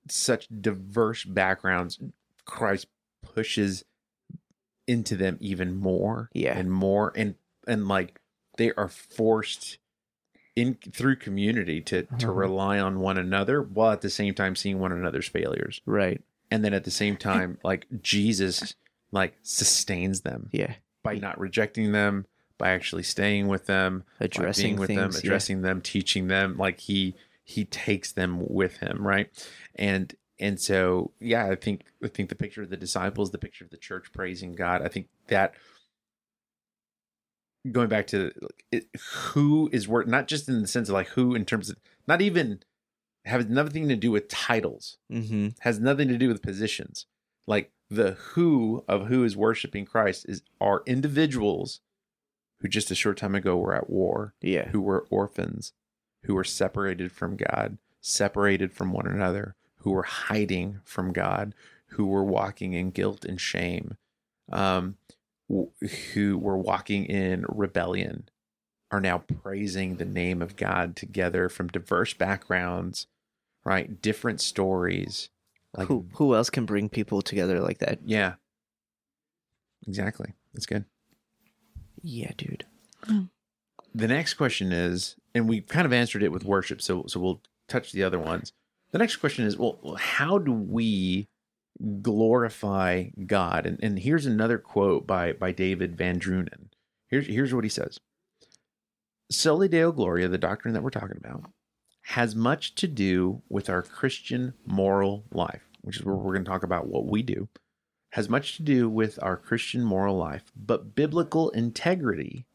such 0.09 0.49
diverse 0.61 1.25
backgrounds, 1.25 1.99
Christ 2.45 2.87
pushes 3.23 3.85
into 4.87 5.17
them 5.17 5.37
even 5.41 5.75
more, 5.75 6.31
Yeah. 6.33 6.57
and 6.59 6.71
more, 6.71 7.13
and 7.17 7.35
and 7.67 7.89
like 7.89 8.21
they 8.57 8.73
are 8.73 8.89
forced 8.89 9.79
in 10.55 10.75
through 10.93 11.17
community 11.17 11.81
to 11.83 12.03
to 12.05 12.09
Uh-huh. 12.27 12.33
rely 12.33 12.79
on 12.79 13.01
one 13.01 13.19
another 13.19 13.61
while 13.61 13.93
at 13.93 14.01
the 14.01 14.09
same 14.11 14.33
time 14.35 14.55
seeing 14.57 14.79
one 14.79 14.93
another's 14.93 15.29
failures 15.29 15.83
right 15.85 16.23
and 16.51 16.65
then 16.65 16.73
at 16.73 16.85
the 16.85 16.91
same 16.91 17.15
time 17.19 17.59
like 17.63 17.87
jesus 18.01 18.75
like 19.13 19.37
sustains 19.43 20.23
them 20.23 20.49
yeah. 20.53 20.75
by 21.03 21.15
not 21.15 21.39
rejecting 21.39 21.93
them 21.93 22.27
by 22.59 22.71
actually 22.71 23.03
staying 23.03 23.49
with 23.49 23.67
them 23.67 24.05
addressing 24.21 24.77
with 24.77 24.89
them 24.89 25.11
things 25.11 25.15
yeah. 25.17 25.29
addressing 25.29 25.63
them 25.63 25.81
teaching 25.81 26.29
them 26.29 26.57
like 26.57 26.81
he 26.81 27.15
he 27.45 27.65
takes 27.65 28.13
them 28.13 28.39
with 28.49 28.79
him 28.79 29.07
right? 29.07 29.29
And 29.75 30.15
and 30.39 30.61
so 30.61 31.13
yeah 31.19 31.47
i 31.47 31.55
think 31.55 31.83
i 32.05 32.09
think 32.09 32.29
the 32.29 32.35
picture 32.35 32.61
of 32.61 32.69
the 32.69 32.77
disciples 32.77 33.31
the 33.31 33.39
picture 33.39 33.65
of 33.65 33.71
the 33.71 33.77
church 33.79 34.13
praising 34.13 34.55
god 34.55 34.83
i 34.83 34.89
think 34.89 35.09
that 35.29 35.55
going 37.73 37.89
back 37.89 38.07
to 38.07 38.31
like, 38.43 38.65
it, 38.71 38.87
who 39.01 39.71
is 39.73 39.89
worth 39.89 40.07
not 40.07 40.29
just 40.29 40.47
in 40.47 40.61
the 40.61 40.69
sense 40.69 40.91
of 40.91 40.93
like 40.93 41.09
who 41.09 41.35
in 41.35 41.47
terms 41.47 41.71
of 41.71 41.77
not 42.07 42.21
even 42.21 42.61
has 43.27 43.47
nothing 43.47 43.89
to 43.89 43.97
do 43.97 44.11
with 44.11 44.29
titles. 44.29 44.99
Mm-hmm. 45.13 45.49
Has 45.61 45.81
nothing 45.81 46.09
to 46.09 46.17
do 46.17 46.29
with 46.29 46.43
positions. 46.43 47.07
Like 47.47 47.73
the 47.89 48.13
who 48.13 48.85
of 48.89 49.07
who 49.07 49.25
is 49.25 49.37
worshiping 49.37 49.85
Christ 49.85 50.27
is 50.29 50.43
are 50.61 50.83
individuals 50.87 51.81
who 52.61 52.69
just 52.69 52.91
a 52.91 52.95
short 52.95 53.17
time 53.17 53.35
ago 53.35 53.57
were 53.57 53.75
at 53.75 53.91
war, 53.91 54.35
yeah 54.41 54.69
who 54.69 54.81
were 54.81 55.07
orphans, 55.11 55.73
who 56.25 56.35
were 56.35 56.45
separated 56.45 57.13
from 57.13 57.37
God, 57.37 57.79
separated 58.01 58.73
from 58.73 58.93
one 58.93 59.07
another, 59.07 59.55
who 59.81 59.93
were 59.93 60.03
hiding 60.03 60.81
from 60.85 61.13
God, 61.13 61.55
who 61.91 62.07
were 62.07 62.25
walking 62.25 62.73
in 62.73 62.91
guilt 62.91 63.25
and 63.25 63.41
shame, 63.41 63.97
um, 64.51 64.97
w- 65.49 65.71
who 66.15 66.37
were 66.39 66.59
walking 66.59 67.05
in 67.05 67.45
rebellion, 67.49 68.29
are 68.91 69.01
now 69.01 69.19
praising 69.19 69.97
the 69.97 70.05
name 70.05 70.41
of 70.43 70.57
God 70.57 70.97
together 70.97 71.49
from 71.49 71.69
diverse 71.69 72.15
backgrounds, 72.15 73.07
right? 73.65 74.01
Different 74.01 74.41
stories. 74.41 75.29
Like, 75.77 75.89
who 75.89 76.07
who 76.15 76.35
else 76.35 76.51
can 76.51 76.65
bring 76.67 76.89
people 76.89 77.23
together 77.23 77.61
like 77.61 77.79
that 77.79 78.01
yeah, 78.05 78.35
exactly. 79.87 80.35
That's 80.55 80.67
good. 80.67 80.85
yeah 82.03 82.33
dude 82.37 82.65
The 83.95 84.09
next 84.09 84.35
question 84.35 84.73
is, 84.73 85.17
and 85.35 85.49
we 85.49 85.61
kind 85.63 85.87
of 85.87 85.93
answered 85.93 86.23
it 86.23 86.33
with 86.33 86.45
worship, 86.45 86.83
so 86.83 87.05
so 87.07 87.21
we'll 87.21 87.41
touch 87.69 87.93
the 87.93 88.03
other 88.03 88.19
ones. 88.19 88.53
The 88.93 88.99
next 88.99 89.17
question 89.17 89.45
is, 89.47 89.57
well, 89.57 89.79
well, 89.83 89.97
how 89.97 90.39
do 90.39 90.53
we 90.53 91.29
glorify 92.03 93.05
God? 93.27 93.67
And 93.67 93.79
and 93.83 93.99
here's 93.99 94.27
another 94.27 94.59
quote 94.59 95.07
by 95.07 95.33
by 95.33 95.53
David 95.53 95.97
VanDrunen. 95.97 96.69
Here's 97.09 97.27
here's 97.27 97.55
what 97.55 97.65
he 97.65 97.71
says. 97.71 97.99
Soli 99.31 99.69
Deo 99.69 99.93
Gloria, 99.93 100.29
the 100.29 100.39
doctrine 100.39 100.75
that 100.75 100.83
we're 100.83 100.91
talking 100.91 101.17
about, 101.17 101.51
has 102.17 102.35
much 102.35 102.75
to 102.75 102.89
do 102.89 103.43
with 103.51 103.69
our 103.69 103.83
Christian 103.83 104.55
moral 104.65 105.27
life, 105.31 105.69
which 105.83 105.99
is 105.99 106.03
where 106.03 106.15
we're 106.15 106.33
going 106.33 106.47
to 106.47 106.51
talk 106.51 106.63
about 106.63 106.87
what 106.87 107.05
we 107.05 107.23
do. 107.23 107.47
Has 108.13 108.31
much 108.31 108.57
to 108.57 108.63
do 108.63 108.89
with 108.89 109.19
our 109.23 109.37
Christian 109.37 109.85
moral 109.85 110.17
life, 110.17 110.45
but 110.57 110.95
biblical 110.95 111.51
integrity 111.51 112.47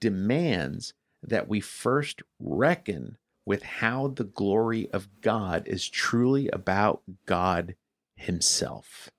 demands 0.00 0.94
that 1.22 1.46
we 1.46 1.60
first 1.60 2.22
reckon 2.40 3.18
with 3.44 3.64
how 3.64 4.08
the 4.08 4.24
glory 4.24 4.88
of 4.92 5.20
God 5.20 5.64
is 5.66 5.86
truly 5.86 6.48
about 6.48 7.02
God 7.26 7.74
Himself. 8.16 9.10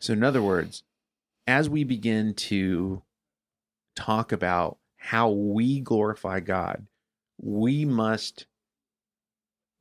So, 0.00 0.14
in 0.14 0.24
other 0.24 0.42
words, 0.42 0.82
as 1.46 1.70
we 1.70 1.84
begin 1.84 2.34
to 2.34 3.02
talk 3.94 4.32
about 4.32 4.78
how 4.96 5.30
we 5.30 5.78
glorify 5.78 6.40
God, 6.40 6.88
we 7.42 7.84
must 7.84 8.46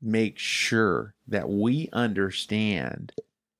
make 0.01 0.37
sure 0.39 1.13
that 1.27 1.47
we 1.49 1.87
understand 1.93 3.11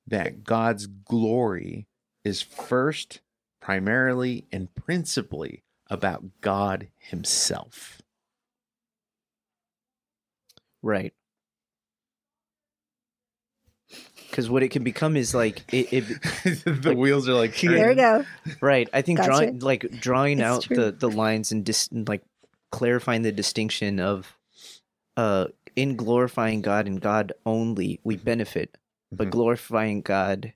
that 0.07 0.43
God's 0.43 0.87
glory 0.87 1.87
is 2.23 2.41
first, 2.41 3.21
primarily, 3.61 4.45
and 4.51 4.73
principally 4.75 5.63
about 5.89 6.23
God 6.41 6.87
Himself. 6.97 8.01
right 10.83 11.13
because 14.29 14.49
what 14.49 14.63
it 14.63 14.69
can 14.69 14.83
become 14.83 15.15
is 15.17 15.35
like 15.35 15.61
it, 15.73 15.93
it 15.93 16.03
the 16.63 16.89
Like- 16.89 16.97
wheels 16.97 17.27
are 17.29 17.33
like 17.33 17.59
There 17.59 17.89
we 17.89 17.95
go. 17.95 18.25
Right. 18.61 18.89
I 18.93 19.01
think 19.01 19.17
Gotcha. 19.19 19.29
drawing 19.29 19.59
like 19.59 19.91
drawing 19.99 20.39
It's 20.39 20.45
out 20.47 20.63
true. 20.63 20.75
the 20.77 20.91
the 20.93 21.09
lines 21.09 21.51
and 21.51 21.63
dis- 21.65 21.89
like 21.91 22.23
clarifying 22.71 23.21
the 23.21 23.31
distinction 23.31 23.99
of 23.99 24.37
uh 25.17 25.47
in 25.75 25.95
glorifying 25.95 26.61
God 26.61 26.87
and 26.87 26.99
God 27.01 27.33
only 27.45 27.99
we 28.03 28.15
benefit, 28.17 28.77
but 29.11 29.27
Mhm. 29.27 29.31
glorifying 29.31 30.01
God 30.01 30.53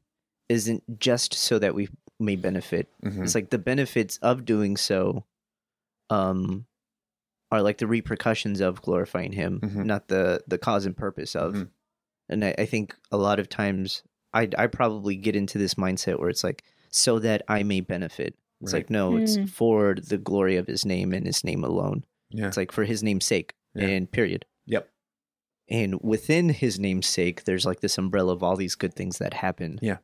isn't 0.49 0.99
just 0.99 1.33
so 1.33 1.59
that 1.59 1.75
we 1.75 1.89
may 2.19 2.35
benefit. 2.35 2.87
Mhm. 3.03 3.23
It's 3.23 3.35
like 3.35 3.49
the 3.49 3.57
benefits 3.57 4.17
of 4.17 4.45
doing 4.45 4.77
so 4.77 5.23
um 6.09 6.65
are 7.51 7.61
like 7.61 7.77
the 7.77 7.87
repercussions 7.87 8.59
of 8.59 8.81
glorifying 8.81 9.31
him, 9.33 9.59
Mhm. 9.61 9.85
not 9.85 10.07
the 10.07 10.43
the 10.47 10.57
cause 10.57 10.85
and 10.85 10.95
purpose 10.97 11.35
of. 11.35 11.53
Mhm. 11.53 11.69
And 12.29 12.43
I, 12.45 12.55
I 12.57 12.65
think 12.65 12.95
a 13.11 13.17
lot 13.17 13.39
of 13.39 13.49
times 13.49 14.03
I 14.33 14.49
I 14.57 14.67
probably 14.67 15.15
get 15.15 15.35
into 15.35 15.57
this 15.57 15.75
mindset 15.75 16.19
where 16.19 16.29
it's 16.29 16.43
like 16.43 16.63
so 16.89 17.19
that 17.19 17.43
I 17.47 17.63
may 17.63 17.81
benefit. 17.81 18.35
It's 18.61 18.73
Right. 18.73 18.79
like 18.79 18.89
no, 18.89 19.17
it's 19.17 19.37
Mm. 19.37 19.49
for 19.49 19.95
the 19.95 20.17
glory 20.17 20.55
of 20.55 20.67
his 20.67 20.85
name 20.85 21.13
and 21.13 21.25
his 21.25 21.43
name 21.43 21.63
alone. 21.63 22.05
Yeah. 22.29 22.47
It's 22.47 22.57
like 22.57 22.71
for 22.71 22.83
his 22.85 23.03
name's 23.03 23.25
sake 23.25 23.53
Yeah. 23.73 23.87
and 23.87 24.11
period. 24.11 24.45
Yep. 24.65 24.89
And 25.69 25.99
within 26.01 26.49
his 26.49 26.79
name's 26.79 27.07
sake, 27.07 27.43
there's 27.43 27.65
like 27.65 27.79
this 27.81 27.97
umbrella 27.97 28.33
of 28.33 28.43
all 28.43 28.55
these 28.55 28.75
good 28.75 28.93
things 28.93 29.17
that 29.17 29.33
happen. 29.35 29.79
Yeah. 29.81 29.97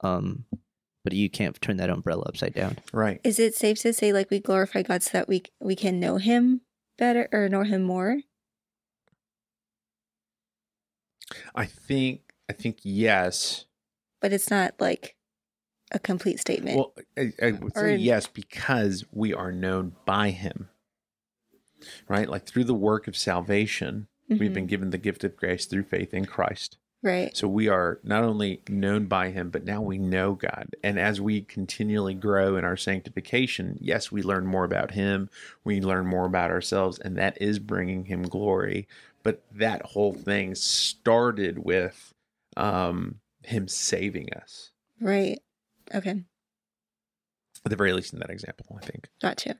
Um, 0.00 0.46
but 1.04 1.12
you 1.12 1.28
can't 1.30 1.60
turn 1.60 1.76
that 1.78 1.90
umbrella 1.90 2.24
upside 2.26 2.54
down. 2.54 2.78
Right. 2.92 3.20
Is 3.24 3.38
it 3.38 3.54
safe 3.54 3.78
to 3.80 3.92
say 3.92 4.12
like 4.12 4.30
we 4.30 4.40
glorify 4.40 4.82
God 4.82 5.02
so 5.02 5.10
that 5.12 5.28
we 5.28 5.42
we 5.60 5.76
can 5.76 6.00
know 6.00 6.16
Him 6.18 6.62
better 6.98 7.28
or 7.32 7.48
know 7.48 7.62
Him 7.62 7.82
more? 7.82 8.18
I 11.54 11.66
think 11.66 12.32
I 12.48 12.52
think 12.52 12.78
yes. 12.82 13.66
But 14.20 14.32
it's 14.32 14.50
not 14.50 14.74
like 14.80 15.16
a 15.92 15.98
complete 15.98 16.40
statement. 16.40 16.76
Well, 16.76 16.94
I, 17.16 17.32
I 17.42 17.52
would 17.52 17.76
say 17.76 17.96
yes 17.96 18.26
because 18.26 19.04
we 19.12 19.32
are 19.34 19.52
known 19.52 19.94
by 20.04 20.30
Him. 20.30 20.68
Right, 22.08 22.28
like 22.28 22.46
through 22.46 22.64
the 22.64 22.74
work 22.74 23.08
of 23.08 23.16
salvation, 23.16 24.06
we've 24.28 24.38
Mhm. 24.50 24.54
been 24.54 24.66
given 24.66 24.90
the 24.90 24.98
gift 24.98 25.24
of 25.24 25.36
grace 25.36 25.66
through 25.66 25.84
faith 25.84 26.14
in 26.14 26.26
Christ. 26.26 26.78
right. 27.04 27.36
So 27.36 27.48
we 27.48 27.66
are 27.66 27.98
not 28.04 28.22
only 28.22 28.62
known 28.68 29.06
by 29.06 29.30
him, 29.30 29.50
but 29.50 29.64
now 29.64 29.82
we 29.82 29.98
know 29.98 30.34
God. 30.34 30.76
And 30.84 31.00
as 31.00 31.20
we 31.20 31.40
continually 31.40 32.14
grow 32.14 32.54
in 32.54 32.64
our 32.64 32.76
sanctification, 32.76 33.76
yes, 33.80 34.12
we 34.12 34.22
learn 34.22 34.46
more 34.46 34.62
about 34.62 34.92
him, 34.92 35.28
we 35.64 35.80
learn 35.80 36.06
more 36.06 36.26
about 36.26 36.52
ourselves, 36.52 37.00
and 37.00 37.16
that 37.18 37.36
is 37.42 37.58
bringing 37.58 38.04
him 38.04 38.22
glory. 38.22 38.86
But 39.24 39.42
that 39.50 39.82
whole 39.82 40.12
thing 40.12 40.54
started 40.54 41.58
with 41.64 42.14
um, 42.56 43.18
him 43.42 43.66
saving 43.66 44.32
us, 44.34 44.70
Right. 45.00 45.40
Okay. 45.94 46.10
at 47.64 47.70
the 47.70 47.76
very 47.76 47.92
least 47.92 48.12
in 48.12 48.18
that 48.20 48.30
example, 48.30 48.78
I 48.82 48.84
think. 48.84 49.08
Gotcha. 49.20 49.56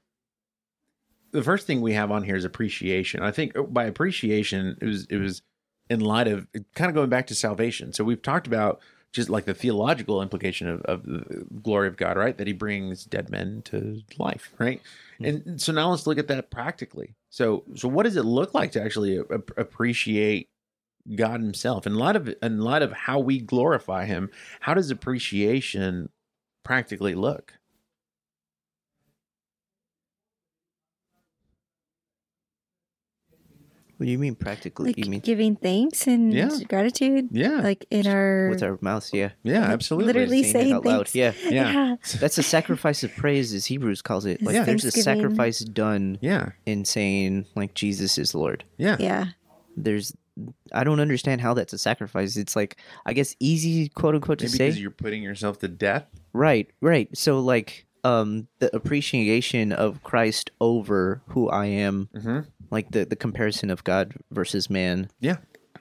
the 1.33 1.43
first 1.43 1.67
thing 1.67 1.81
we 1.81 1.95
have 1.95 2.11
on 2.11 2.23
here 2.25 2.37
is 2.37 2.45
appreciation. 2.45 3.23
I 3.23 3.31
think 3.31 3.57
uh, 3.57 3.63
by 3.63 3.85
appreciation, 3.85 4.77
it 4.81 4.87
was 4.87 5.07
it 5.07 5.17
was 5.19 5.43
in 5.91 6.01
light 6.01 6.29
of 6.29 6.47
kind 6.75 6.89
of 6.89 6.95
going 6.95 7.09
back 7.11 7.27
to 7.29 7.35
salvation. 7.35 7.93
So 7.93 8.05
we've 8.05 8.23
talked 8.23 8.47
about 8.47 8.81
just 9.13 9.29
like 9.29 9.45
the 9.45 9.53
theological 9.55 10.23
implication 10.23 10.69
of, 10.69 10.81
of 10.83 11.03
the 11.05 11.45
glory 11.63 11.87
of 11.87 11.97
God, 11.99 12.17
right? 12.17 12.37
That 12.39 12.47
He 12.47 12.53
brings 12.55 13.05
dead 13.05 13.29
men 13.31 13.63
to 13.67 14.01
life, 14.19 14.53
right? 14.59 14.81
And 15.21 15.61
so 15.61 15.73
now 15.73 15.91
let's 15.91 16.07
look 16.07 16.19
at 16.19 16.29
that 16.29 16.51
practically. 16.51 17.15
So 17.31 17.65
so 17.77 17.89
what 17.89 18.05
does 18.05 18.17
it 18.17 18.25
look 18.25 18.55
like 18.55 18.73
to 18.73 18.83
actually 18.83 19.17
a- 19.19 19.23
a- 19.23 19.61
appreciate 19.61 20.49
God 21.17 21.41
Himself 21.41 21.87
and 21.87 21.95
a 21.97 21.99
lot 21.99 22.17
of 22.17 22.33
in 22.43 22.61
lot 22.61 22.83
of 22.83 22.93
how 22.93 23.19
we 23.19 23.41
glorify 23.41 24.05
Him? 24.07 24.31
How 24.61 24.75
does 24.75 24.91
appreciation 24.91 26.11
practically 26.65 27.15
look? 27.15 27.55
What 33.97 34.07
do 34.07 34.13
you 34.13 34.19
mean 34.19 34.35
practically? 34.35 34.87
Like 34.87 34.99
you 34.99 35.09
mean 35.09 35.21
giving 35.21 35.55
thanks 35.55 36.09
and 36.09 36.33
Yeah. 36.33 36.51
gratitude. 36.67 37.29
Yeah, 37.31 37.61
Like 37.61 37.87
in 37.91 38.09
our, 38.09 38.49
with 38.49 38.61
our 38.63 38.77
mouths? 38.81 39.11
Yeah. 39.13 39.31
yeah, 39.45 39.61
like, 39.61 39.71
absolutely. 39.71 40.07
literally 40.13 40.43
Saying 40.43 40.51
it 40.57 40.59
saying 40.59 40.73
out 40.73 40.85
loud. 40.85 41.09
thanks. 41.09 41.15
Yeah. 41.15 41.33
Yeah. 41.53 41.97
That's 42.19 42.37
a 42.39 42.43
sacrifice 42.43 43.05
of 43.05 43.15
praise, 43.15 43.55
as 43.55 43.67
Hebrews 43.67 44.03
calls 44.03 44.27
it. 44.27 44.43
Like 44.43 44.55
Yeah. 44.55 44.65
there's 44.65 44.85
a 44.85 44.91
sacrifice 44.91 45.61
done 45.61 46.19
Yeah, 46.21 46.51
in 46.67 46.85
saying 46.85 47.47
like 47.55 47.75
Jesus 47.75 48.19
is 48.19 48.35
Lord. 48.35 48.65
yeah, 48.77 48.97
Yeah. 48.99 49.27
There's 49.77 50.15
I 50.73 50.83
don't 50.85 51.01
understand 51.01 51.41
how 51.41 51.55
that's 51.55 51.73
a 51.73 51.79
sacrifice. 51.79 52.37
It's 52.37 52.57
like 52.57 52.77
I 53.07 53.13
guess 53.13 53.37
easy 53.41 53.89
quote 53.89 54.15
unquote 54.15 54.39
to 54.41 54.45
Maybe 54.47 54.57
say. 54.59 54.67
because 54.69 54.81
you're 54.81 54.91
putting 54.91 55.23
yourself 55.23 55.59
to 55.61 55.69
death. 55.69 56.07
Right, 56.33 56.69
right. 56.81 57.09
So 57.17 57.41
like 57.41 57.87
um 58.05 58.49
the 58.59 58.75
appreciation 58.75 59.73
of 59.73 60.03
Christ 60.03 60.51
over 60.61 61.23
who 61.29 61.49
I 61.49 61.67
am, 61.67 62.09
Mm-hmm. 62.15 62.41
like 62.71 62.91
the 62.91 63.05
the 63.05 63.17
comparison 63.17 63.71
of 63.71 63.85
God 63.85 64.15
versus 64.31 64.69
man. 64.71 65.09
Yeah. 65.21 65.37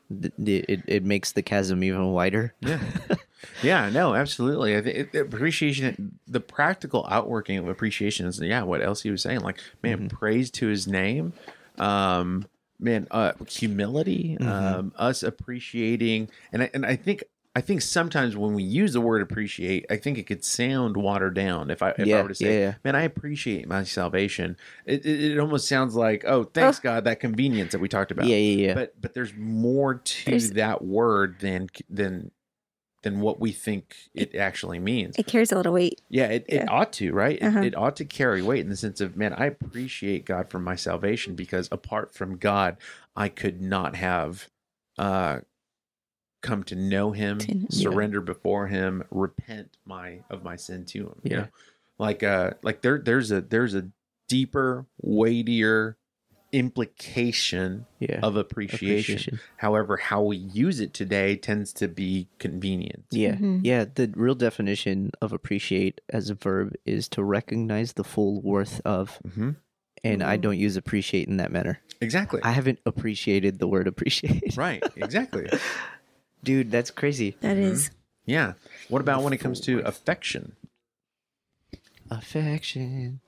it 0.09 0.83
it 0.87 1.03
makes 1.05 1.31
the 1.31 1.41
chasm 1.41 1.83
even 1.83 2.11
wider. 2.11 2.53
Yeah, 2.59 2.81
yeah, 3.63 3.89
no, 3.89 4.13
absolutely. 4.13 4.75
I 4.75 4.81
think 4.81 5.13
appreciation, 5.15 6.19
the 6.27 6.41
practical 6.41 7.07
outworking 7.09 7.57
of 7.57 7.67
appreciation 7.69 8.25
is, 8.25 8.39
yeah, 8.41 8.63
what 8.63 8.81
Elsie 8.81 9.09
was 9.09 9.21
saying. 9.21 9.39
Like, 9.39 9.59
man, 9.81 10.09
praise 10.09 10.51
to 10.51 10.67
His 10.67 10.85
name, 10.87 11.31
um, 11.79 12.45
man, 12.81 13.07
uh, 13.11 13.33
humility, 13.47 14.37
um, 14.41 14.91
us 14.97 15.23
appreciating, 15.23 16.29
and 16.51 16.63
I, 16.63 16.69
and 16.73 16.85
I 16.85 16.95
think. 16.95 17.23
I 17.53 17.59
think 17.59 17.81
sometimes 17.81 18.37
when 18.37 18.53
we 18.53 18.63
use 18.63 18.93
the 18.93 19.01
word 19.01 19.21
appreciate, 19.21 19.85
I 19.89 19.97
think 19.97 20.17
it 20.17 20.23
could 20.23 20.41
sound 20.41 20.95
watered 20.95 21.33
down. 21.33 21.69
If 21.69 21.81
I 21.83 21.89
if 21.89 21.99
I 21.99 22.03
Yeah, 22.03 22.21
were 22.21 22.29
to 22.29 22.33
say, 22.35 22.45
yeah, 22.53 22.59
yeah. 22.67 22.73
"Man, 22.85 22.95
I 22.95 23.01
appreciate 23.01 23.67
my 23.67 23.83
salvation," 23.83 24.55
it, 24.85 25.05
it, 25.05 25.31
it 25.33 25.37
almost 25.37 25.67
sounds 25.67 25.93
like, 25.93 26.23
"Oh, 26.25 26.43
thanks 26.53 26.79
God, 26.79 27.03
that 27.03 27.19
convenience 27.19 27.73
that 27.73 27.79
we 27.81 27.89
talked 27.89 28.09
about." 28.09 28.25
Yeah, 28.25 28.37
yeah, 28.37 28.67
yeah. 28.67 28.73
but 28.73 29.01
but 29.01 29.13
there's 29.13 29.33
more 29.35 29.95
to 29.95 30.25
There's- 30.31 30.51
that 30.51 30.81
word 30.81 31.41
than 31.41 31.67
than 31.89 32.31
than 33.03 33.19
what 33.19 33.39
we 33.39 33.51
think 33.51 33.95
it 34.13 34.35
actually 34.35 34.77
means. 34.79 35.15
It 35.17 35.25
carries 35.27 35.51
a 35.51 35.55
little 35.55 35.73
weight. 35.73 36.01
Yeah, 36.09 36.27
it, 36.27 36.45
it 36.47 36.69
ought 36.69 36.93
to, 36.93 37.11
right? 37.13 37.37
It, 37.37 37.43
Uh-huh. 37.43 37.61
it 37.61 37.75
ought 37.75 37.95
to 37.95 38.05
carry 38.05 38.41
weight 38.41 38.59
in 38.61 38.69
the 38.69 38.75
sense 38.77 39.01
of, 39.01 39.17
man, 39.17 39.33
I 39.33 39.45
appreciate 39.47 40.25
God 40.25 40.49
for 40.49 40.59
my 40.59 40.75
salvation 40.75 41.35
because 41.35 41.67
apart 41.71 42.13
from 42.13 42.37
God, 42.37 42.77
I 43.15 43.29
could 43.29 43.61
not 43.61 43.95
have 43.95 44.49
uh 44.97 45.39
come 46.41 46.63
to 46.65 46.75
know 46.75 47.11
him, 47.11 47.37
To- 47.39 47.55
yeah. 47.55 47.65
surrender 47.69 48.19
before 48.21 48.67
him, 48.67 49.03
repent 49.11 49.77
my 49.85 50.19
of 50.29 50.43
my 50.43 50.55
sin 50.55 50.85
to 50.85 51.07
him. 51.07 51.19
You 51.23 51.31
Yeah. 51.31 51.37
know? 51.37 51.47
Like 51.97 52.23
uh 52.23 52.51
like 52.63 52.81
there 52.81 52.99
there's 52.99 53.31
a 53.31 53.41
there's 53.41 53.73
a 53.75 53.89
deeper, 54.27 54.85
weightier 55.01 55.97
implication 56.51 57.85
yeah. 57.99 58.19
of 58.21 58.35
appreciation. 58.35 59.39
However, 59.57 59.97
how 59.97 60.21
we 60.23 60.37
use 60.37 60.79
it 60.79 60.93
today 60.93 61.35
tends 61.35 61.73
to 61.73 61.87
be 61.87 62.27
convenient. 62.39 63.05
Yeah, 63.11 63.35
Mhm. 63.35 63.61
yeah. 63.63 63.85
The 63.93 64.11
real 64.15 64.35
definition 64.35 65.11
of 65.21 65.31
appreciate 65.33 66.01
as 66.09 66.29
a 66.29 66.35
verb 66.35 66.73
is 66.85 67.07
to 67.09 67.23
recognize 67.23 67.93
the 67.93 68.03
full 68.03 68.41
worth 68.41 68.81
of, 68.85 69.19
hmm 69.35 69.51
and 70.03 70.23
I 70.23 70.35
Mhm. 70.37 70.41
don't 70.41 70.57
use 70.57 70.77
appreciate 70.77 71.27
in 71.27 71.37
that 71.37 71.51
manner. 71.51 71.79
Exactly. 72.01 72.41
I 72.43 72.51
haven't 72.51 72.79
appreciated 72.87 73.59
the 73.59 73.67
word 73.67 73.85
appreciate. 73.87 74.57
right. 74.57 74.83
Exactly. 74.95 75.47
Dude, 76.43 76.71
that's 76.71 76.89
crazy. 76.89 77.37
That 77.41 77.57
Mhm. 77.57 77.71
is. 77.71 77.91
Yeah. 78.25 78.53
What 78.89 79.01
about 79.01 79.21
when 79.23 79.31
it 79.33 79.37
comes 79.37 79.59
to 79.61 79.79
affection? 79.81 80.55
Affection. 82.09 83.19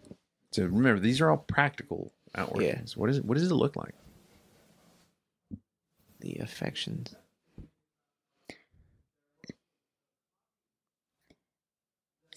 So 0.51 0.63
remember, 0.65 0.99
these 0.99 1.21
are 1.21 1.29
all 1.29 1.37
practical 1.37 2.11
outworkings. 2.35 2.95
What 2.97 3.09
is 3.09 3.17
it? 3.17 3.25
What 3.25 3.37
does 3.37 3.49
it 3.49 3.53
look 3.55 3.75
like? 3.75 3.93
The 6.19 6.37
affections. 6.37 7.15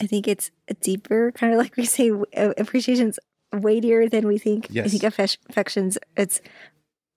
I 0.00 0.06
think 0.06 0.28
it's 0.28 0.50
deeper, 0.82 1.32
kind 1.32 1.52
of 1.52 1.58
like 1.58 1.76
we 1.76 1.84
say, 1.86 2.10
uh, 2.10 2.52
appreciation's 2.58 3.18
weightier 3.52 4.08
than 4.08 4.26
we 4.26 4.38
think. 4.38 4.66
I 4.84 4.88
think 4.88 5.02
affections, 5.04 5.96
it's 6.16 6.40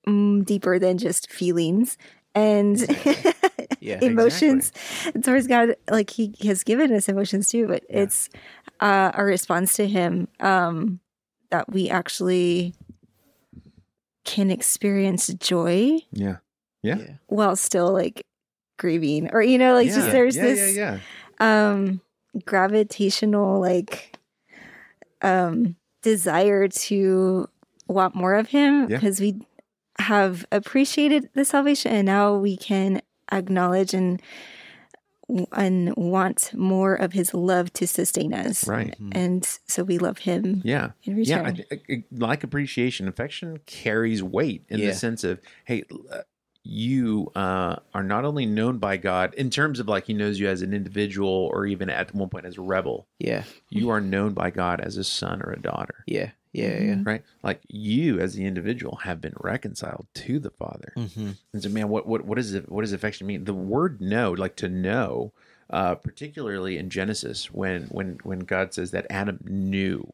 mm, 0.07 0.45
deeper 0.45 0.79
than 0.79 0.97
just 0.97 1.29
feelings 1.31 1.97
and 2.33 2.79
Yeah, 3.81 3.99
emotions 4.01 4.71
towards 5.23 5.47
God. 5.47 5.75
Like 5.89 6.09
He 6.09 6.33
has 6.43 6.63
given 6.63 6.93
us 6.93 7.09
emotions 7.09 7.49
too, 7.49 7.67
but 7.67 7.83
Yeah. 7.89 8.01
it's 8.03 8.29
uh, 8.79 9.11
our 9.13 9.25
response 9.25 9.73
to 9.75 9.87
Him 9.87 10.27
um, 10.39 10.99
that 11.51 11.71
we 11.71 11.89
actually 11.89 12.73
can 14.25 14.51
experience 14.51 15.27
joy 15.39 15.97
Yeah. 16.11 16.37
Yeah. 16.81 16.97
Yeah. 16.97 17.13
while 17.27 17.55
still 17.55 17.91
like 17.91 18.25
grieving, 18.77 19.29
or 19.33 19.41
you 19.41 19.57
know, 19.57 19.73
like 19.73 19.87
yeah. 19.87 19.95
just 19.95 20.11
there's 20.11 20.35
yeah, 20.35 20.41
this 20.43 20.75
Yeah. 20.75 20.99
Yeah. 21.39 21.69
um 21.71 22.01
gravitational 22.45 23.59
like 23.59 24.15
um 25.21 25.75
desire 26.01 26.67
to 26.67 27.49
want 27.87 28.15
more 28.15 28.35
of 28.35 28.47
him 28.49 28.87
Yeah. 28.89 28.97
because 28.97 29.19
we 29.19 29.41
have 29.97 30.45
appreciated 30.51 31.29
the 31.33 31.43
salvation 31.43 31.91
and 31.91 32.05
now 32.05 32.35
we 32.35 32.55
can 32.55 33.01
acknowledge 33.31 33.93
and 33.93 34.21
and 35.51 35.95
want 35.95 36.51
more 36.53 36.95
of 36.95 37.13
his 37.13 37.33
love 37.33 37.71
to 37.73 37.85
sustain 37.87 38.33
us 38.33 38.67
Right. 38.67 38.95
Mhm. 38.99 39.11
and 39.15 39.45
so 39.67 39.83
we 39.83 39.97
love 39.97 40.19
him 40.19 40.61
Yeah. 40.63 40.91
in 41.03 41.17
Yeah. 41.23 41.53
I, 41.71 41.77
I, 41.89 42.03
like 42.11 42.43
appreciation, 42.43 43.07
affection 43.07 43.59
carries 43.65 44.21
weight 44.23 44.63
in 44.69 44.79
Yeah. 44.79 44.87
the 44.87 44.93
sense 44.95 45.23
of, 45.23 45.39
hey, 45.65 45.83
uh, 46.11 46.21
you 46.63 47.31
uh, 47.35 47.77
are 47.93 48.03
not 48.03 48.25
only 48.25 48.45
known 48.45 48.77
by 48.79 48.97
God 48.97 49.33
in 49.35 49.49
terms 49.49 49.79
of 49.79 49.87
like 49.87 50.05
He 50.05 50.13
knows 50.13 50.39
you 50.39 50.47
as 50.49 50.61
an 50.61 50.73
individual 50.73 51.49
or 51.53 51.65
even 51.65 51.89
at 51.89 52.13
one 52.13 52.29
point 52.29 52.45
as 52.45 52.57
a 52.57 52.61
rebel. 52.61 53.07
Yeah. 53.17 53.43
You 53.69 53.89
are 53.89 54.01
known 54.01 54.33
by 54.33 54.49
God 54.51 54.81
as 54.81 54.97
a 54.97 55.03
son 55.03 55.41
or 55.41 55.51
a 55.51 55.59
daughter. 55.61 56.03
Yeah. 56.05 56.31
Yeah, 56.51 56.79
yeah. 56.79 56.95
right? 57.03 57.23
Like 57.43 57.61
you 57.67 58.19
as 58.19 58.33
the 58.33 58.45
individual 58.45 58.97
have 59.03 59.21
been 59.21 59.35
reconciled 59.39 60.07
to 60.15 60.39
the 60.39 60.49
Father. 60.49 60.93
Mm-hmm. 60.97 61.31
And 61.53 61.61
so, 61.63 61.69
man, 61.69 61.89
what 61.89 62.07
what 62.07 62.25
what 62.25 62.39
is 62.39 62.53
it? 62.53 62.69
What 62.71 62.81
does 62.81 62.93
affection 62.93 63.27
mean? 63.27 63.43
The 63.45 63.53
word 63.53 64.01
"know," 64.01 64.31
like 64.31 64.55
to 64.57 64.67
know, 64.69 65.31
uh, 65.69 65.95
particularly 65.95 66.77
in 66.77 66.89
Genesis, 66.89 67.51
when 67.51 67.83
when 67.85 68.17
when 68.23 68.39
God 68.39 68.73
says 68.73 68.91
that 68.91 69.05
Adam 69.09 69.39
knew 69.43 70.11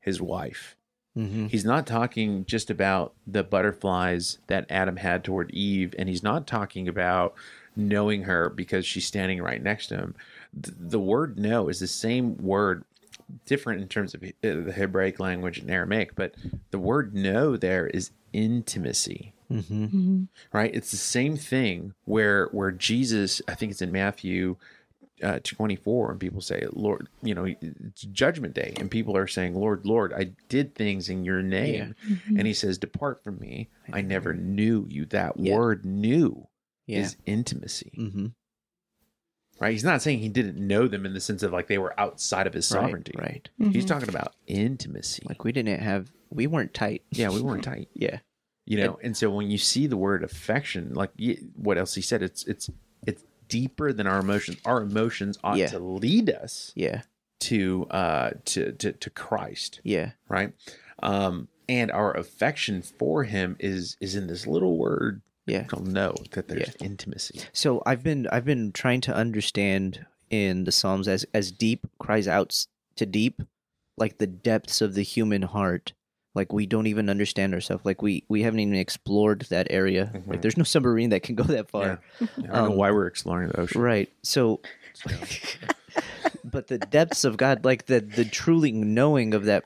his 0.00 0.20
wife, 0.22 0.76
Mm-hmm. 1.16 1.46
he's 1.46 1.64
not 1.64 1.86
talking 1.86 2.44
just 2.44 2.70
about 2.70 3.12
the 3.24 3.44
butterflies 3.44 4.38
that 4.48 4.66
Adam 4.68 4.96
had 4.96 5.22
toward 5.22 5.50
Eve, 5.52 5.94
and 5.98 6.08
he's 6.08 6.22
not 6.24 6.46
talking 6.46 6.88
about 6.88 7.34
knowing 7.76 8.22
her 8.24 8.48
because 8.48 8.84
she's 8.86 9.06
standing 9.06 9.40
right 9.42 9.62
next 9.62 9.88
to 9.88 9.96
him. 9.96 10.14
Th- 10.60 10.74
The 10.80 10.98
word 10.98 11.38
"know" 11.38 11.68
is 11.68 11.78
the 11.78 11.86
same 11.86 12.36
word, 12.38 12.84
different 13.46 13.80
in 13.82 13.88
terms 13.88 14.14
of 14.14 14.22
uh, 14.24 14.28
the 14.42 14.72
Hebraic 14.74 15.18
language 15.20 15.58
and 15.58 15.70
Aramaic, 15.70 16.14
but 16.14 16.34
the 16.70 16.78
word 16.78 17.14
"know" 17.14 17.56
there 17.56 17.86
is 17.86 18.10
intimacy 18.32 19.32
Mm-hmm. 19.52 20.24
right? 20.52 20.74
It's 20.74 20.90
the 20.90 20.96
same 20.96 21.36
thing 21.36 21.92
where 22.06 22.46
where 22.52 22.70
jesus 22.72 23.42
i 23.46 23.54
think 23.54 23.70
it's 23.70 23.82
in 23.82 23.92
matthew 23.92 24.56
uh, 25.22 25.38
24 25.44 26.10
and 26.12 26.18
people 26.20 26.40
say 26.40 26.66
lord 26.72 27.08
you 27.22 27.34
know 27.34 27.44
it's 27.60 28.02
judgment 28.02 28.54
day 28.54 28.72
and 28.78 28.90
people 28.90 29.16
are 29.16 29.28
saying 29.28 29.54
lord 29.54 29.84
lord 29.86 30.12
i 30.14 30.30
did 30.48 30.74
things 30.74 31.08
in 31.08 31.24
your 31.24 31.42
name. 31.42 31.94
And 32.36 32.46
he 32.46 32.54
says 32.54 32.78
depart 32.78 33.22
from 33.22 33.38
me. 33.38 33.68
I 33.92 34.00
never 34.00 34.32
knew 34.34 34.86
you. 34.88 35.04
That 35.06 35.38
Yeah. 35.38 35.54
word 35.54 35.84
knew 35.84 36.48
Yeah. 36.86 37.00
is 37.00 37.16
intimacy. 37.26 37.92
Mm-hmm. 37.96 38.26
Right 39.60 39.72
he's 39.72 39.84
not 39.84 40.02
saying 40.02 40.18
he 40.18 40.28
didn't 40.28 40.56
know 40.56 40.86
them 40.88 41.06
in 41.06 41.14
the 41.14 41.20
sense 41.20 41.42
of 41.42 41.52
like 41.52 41.68
they 41.68 41.78
were 41.78 41.98
outside 41.98 42.46
of 42.46 42.52
his 42.54 42.66
sovereignty 42.66 43.12
Right. 43.16 43.48
he's 43.58 43.84
talking 43.84 44.08
about 44.08 44.34
intimacy 44.46 45.22
Like 45.28 45.44
we 45.44 45.52
didn't 45.52 45.80
have, 45.80 46.10
we 46.30 46.46
weren't 46.46 46.74
tight. 46.74 47.02
yeah 47.10 47.28
we 47.30 47.40
weren't 47.40 47.64
tight 47.64 47.88
Yeah. 47.94 48.18
you 48.66 48.78
know 48.78 48.98
and 49.02 49.16
so 49.16 49.30
when 49.30 49.50
you 49.50 49.58
see 49.58 49.86
the 49.86 49.96
word 49.96 50.24
affection 50.24 50.94
like 50.94 51.10
y- 51.18 51.38
what 51.56 51.78
else 51.78 51.94
he 51.94 52.02
said 52.02 52.22
it's 52.22 52.44
it's 52.44 52.68
it's 53.06 53.22
deeper 53.48 53.92
than 53.92 54.06
our 54.06 54.18
emotions 54.20 54.58
our 54.64 54.82
emotions 54.82 55.38
ought 55.44 55.56
Yeah. 55.58 55.68
to 55.68 55.78
lead 55.78 56.30
us 56.30 56.72
Yeah. 56.74 57.02
to 57.40 57.86
uh 57.90 58.30
to 58.46 58.72
to, 58.72 58.92
to 58.92 59.10
christ 59.10 59.80
Yeah. 59.84 60.12
right 60.28 60.52
um 61.02 61.48
and 61.68 61.90
our 61.90 62.14
affection 62.16 62.82
for 62.82 63.24
him 63.24 63.56
is 63.60 63.96
is 64.00 64.14
in 64.16 64.26
this 64.26 64.46
little 64.46 64.76
word 64.76 65.22
Yeah. 65.46 65.64
called 65.64 65.86
know 65.88 66.14
that 66.32 66.48
there's 66.48 66.74
intimacy 66.80 67.40
So 67.52 67.82
I've 67.84 68.02
been 68.02 68.26
I've 68.32 68.44
been 68.46 68.72
trying 68.72 69.00
to 69.02 69.14
understand 69.14 70.06
in 70.30 70.64
the 70.64 70.72
Psalms 70.72 71.06
as 71.08 71.24
as 71.34 71.52
deep 71.52 71.86
cries 71.98 72.26
out 72.26 72.66
to 72.96 73.04
deep, 73.06 73.42
like 73.98 74.18
the 74.18 74.26
depths 74.26 74.80
of 74.80 74.94
the 74.94 75.02
human 75.02 75.42
heart. 75.42 75.92
Like 76.34 76.52
we 76.52 76.66
don't 76.66 76.86
even 76.88 77.08
understand 77.10 77.54
ourselves. 77.54 77.84
Like 77.84 78.02
we 78.02 78.24
we 78.28 78.42
haven't 78.42 78.60
even 78.60 78.74
explored 78.74 79.42
that 79.50 79.66
area. 79.70 80.10
Mhm. 80.14 80.26
Like 80.26 80.42
there's 80.42 80.56
no 80.56 80.64
submarine 80.64 81.10
that 81.10 81.22
can 81.22 81.34
go 81.36 81.44
that 81.44 81.70
far. 81.70 82.00
Yeah. 82.20 82.26
i 82.38 82.40
don't 82.40 82.48
know 82.52 82.64
Um, 82.72 82.76
why 82.76 82.90
we're 82.90 83.06
exploring 83.06 83.48
the 83.50 83.60
ocean 83.60 83.80
Right. 83.80 84.10
So 84.22 84.60
but 86.44 86.68
the 86.68 86.78
depths 86.78 87.24
of 87.24 87.36
God, 87.36 87.64
like 87.64 87.86
the 87.86 88.00
the 88.00 88.24
truly 88.24 88.72
knowing 88.72 89.34
of 89.34 89.44
that 89.44 89.64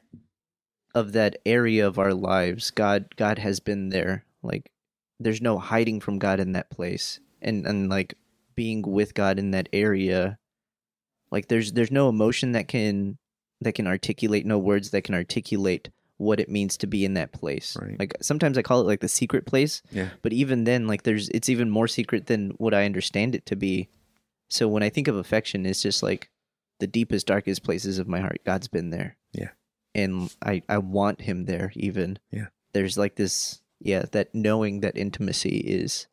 of 0.95 1.12
that 1.12 1.37
area 1.47 1.87
of 1.87 1.99
our 1.99 2.14
lives, 2.14 2.71
God 2.71 3.14
God 3.17 3.38
has 3.38 3.61
been 3.61 3.88
there. 3.91 4.25
Like 4.43 4.71
there's 5.20 5.40
no 5.42 5.59
hiding 5.59 6.00
from 6.00 6.18
God 6.18 6.40
in 6.40 6.52
that 6.52 6.70
place. 6.70 7.20
And 7.42 7.66
and 7.66 7.88
like 7.88 8.14
being 8.54 8.83
with 8.83 9.14
God 9.14 9.38
in 9.38 9.52
that 9.52 9.68
area, 9.72 10.38
like 11.31 11.48
there's 11.48 11.72
there's 11.72 11.90
no 11.90 12.09
emotion 12.09 12.52
that 12.52 12.68
can 12.68 13.18
that 13.61 13.72
can 13.74 13.87
articulate, 13.87 14.46
no 14.46 14.59
words 14.59 14.90
that 14.90 15.02
can 15.02 15.14
articulate 15.14 15.90
what 16.16 16.40
it 16.40 16.48
means 16.48 16.76
to 16.76 16.87
be 16.88 17.04
in 17.04 17.14
that 17.14 17.31
place. 17.33 17.76
Right. 17.81 17.96
Like 17.98 18.16
sometimes 18.20 18.59
I 18.59 18.62
call 18.62 18.81
it 18.81 18.87
like 18.87 19.00
the 19.00 19.09
secret 19.09 19.46
place, 19.46 19.83
yeah 19.92 20.09
but 20.22 20.33
even 20.33 20.64
then 20.64 20.87
like 20.88 21.04
there's 21.04 21.28
it's 21.28 21.48
even 21.48 21.70
more 21.70 21.87
secret 21.87 22.26
than 22.26 22.50
what 22.59 22.74
i 22.74 22.85
understand 22.85 23.35
it 23.37 23.46
to 23.46 23.54
be 23.57 23.88
so 24.50 24.66
when 24.66 24.83
i 24.83 24.88
think 24.88 25.07
of 25.07 25.14
affection 25.16 25.64
it's 25.64 25.81
just 25.83 26.02
like 26.02 26.28
the 26.81 26.87
deepest 26.88 27.26
darkest 27.28 27.62
places 27.62 27.98
of 28.00 28.09
my 28.09 28.18
heart 28.20 28.40
god's 28.44 28.66
been 28.66 28.90
there 28.90 29.16
Yeah. 29.33 29.50
and 29.94 30.35
i 30.44 30.62
i 30.68 30.78
want 30.78 31.20
him 31.20 31.44
there 31.44 31.70
even 31.76 32.18
Yeah. 32.33 32.46
there's 32.72 32.98
like 32.98 33.14
this 33.14 33.61
yeah 33.81 34.05
that 34.12 34.35
knowing 34.35 34.81
that 34.81 34.97
intimacy 34.97 35.59
is 35.59 36.07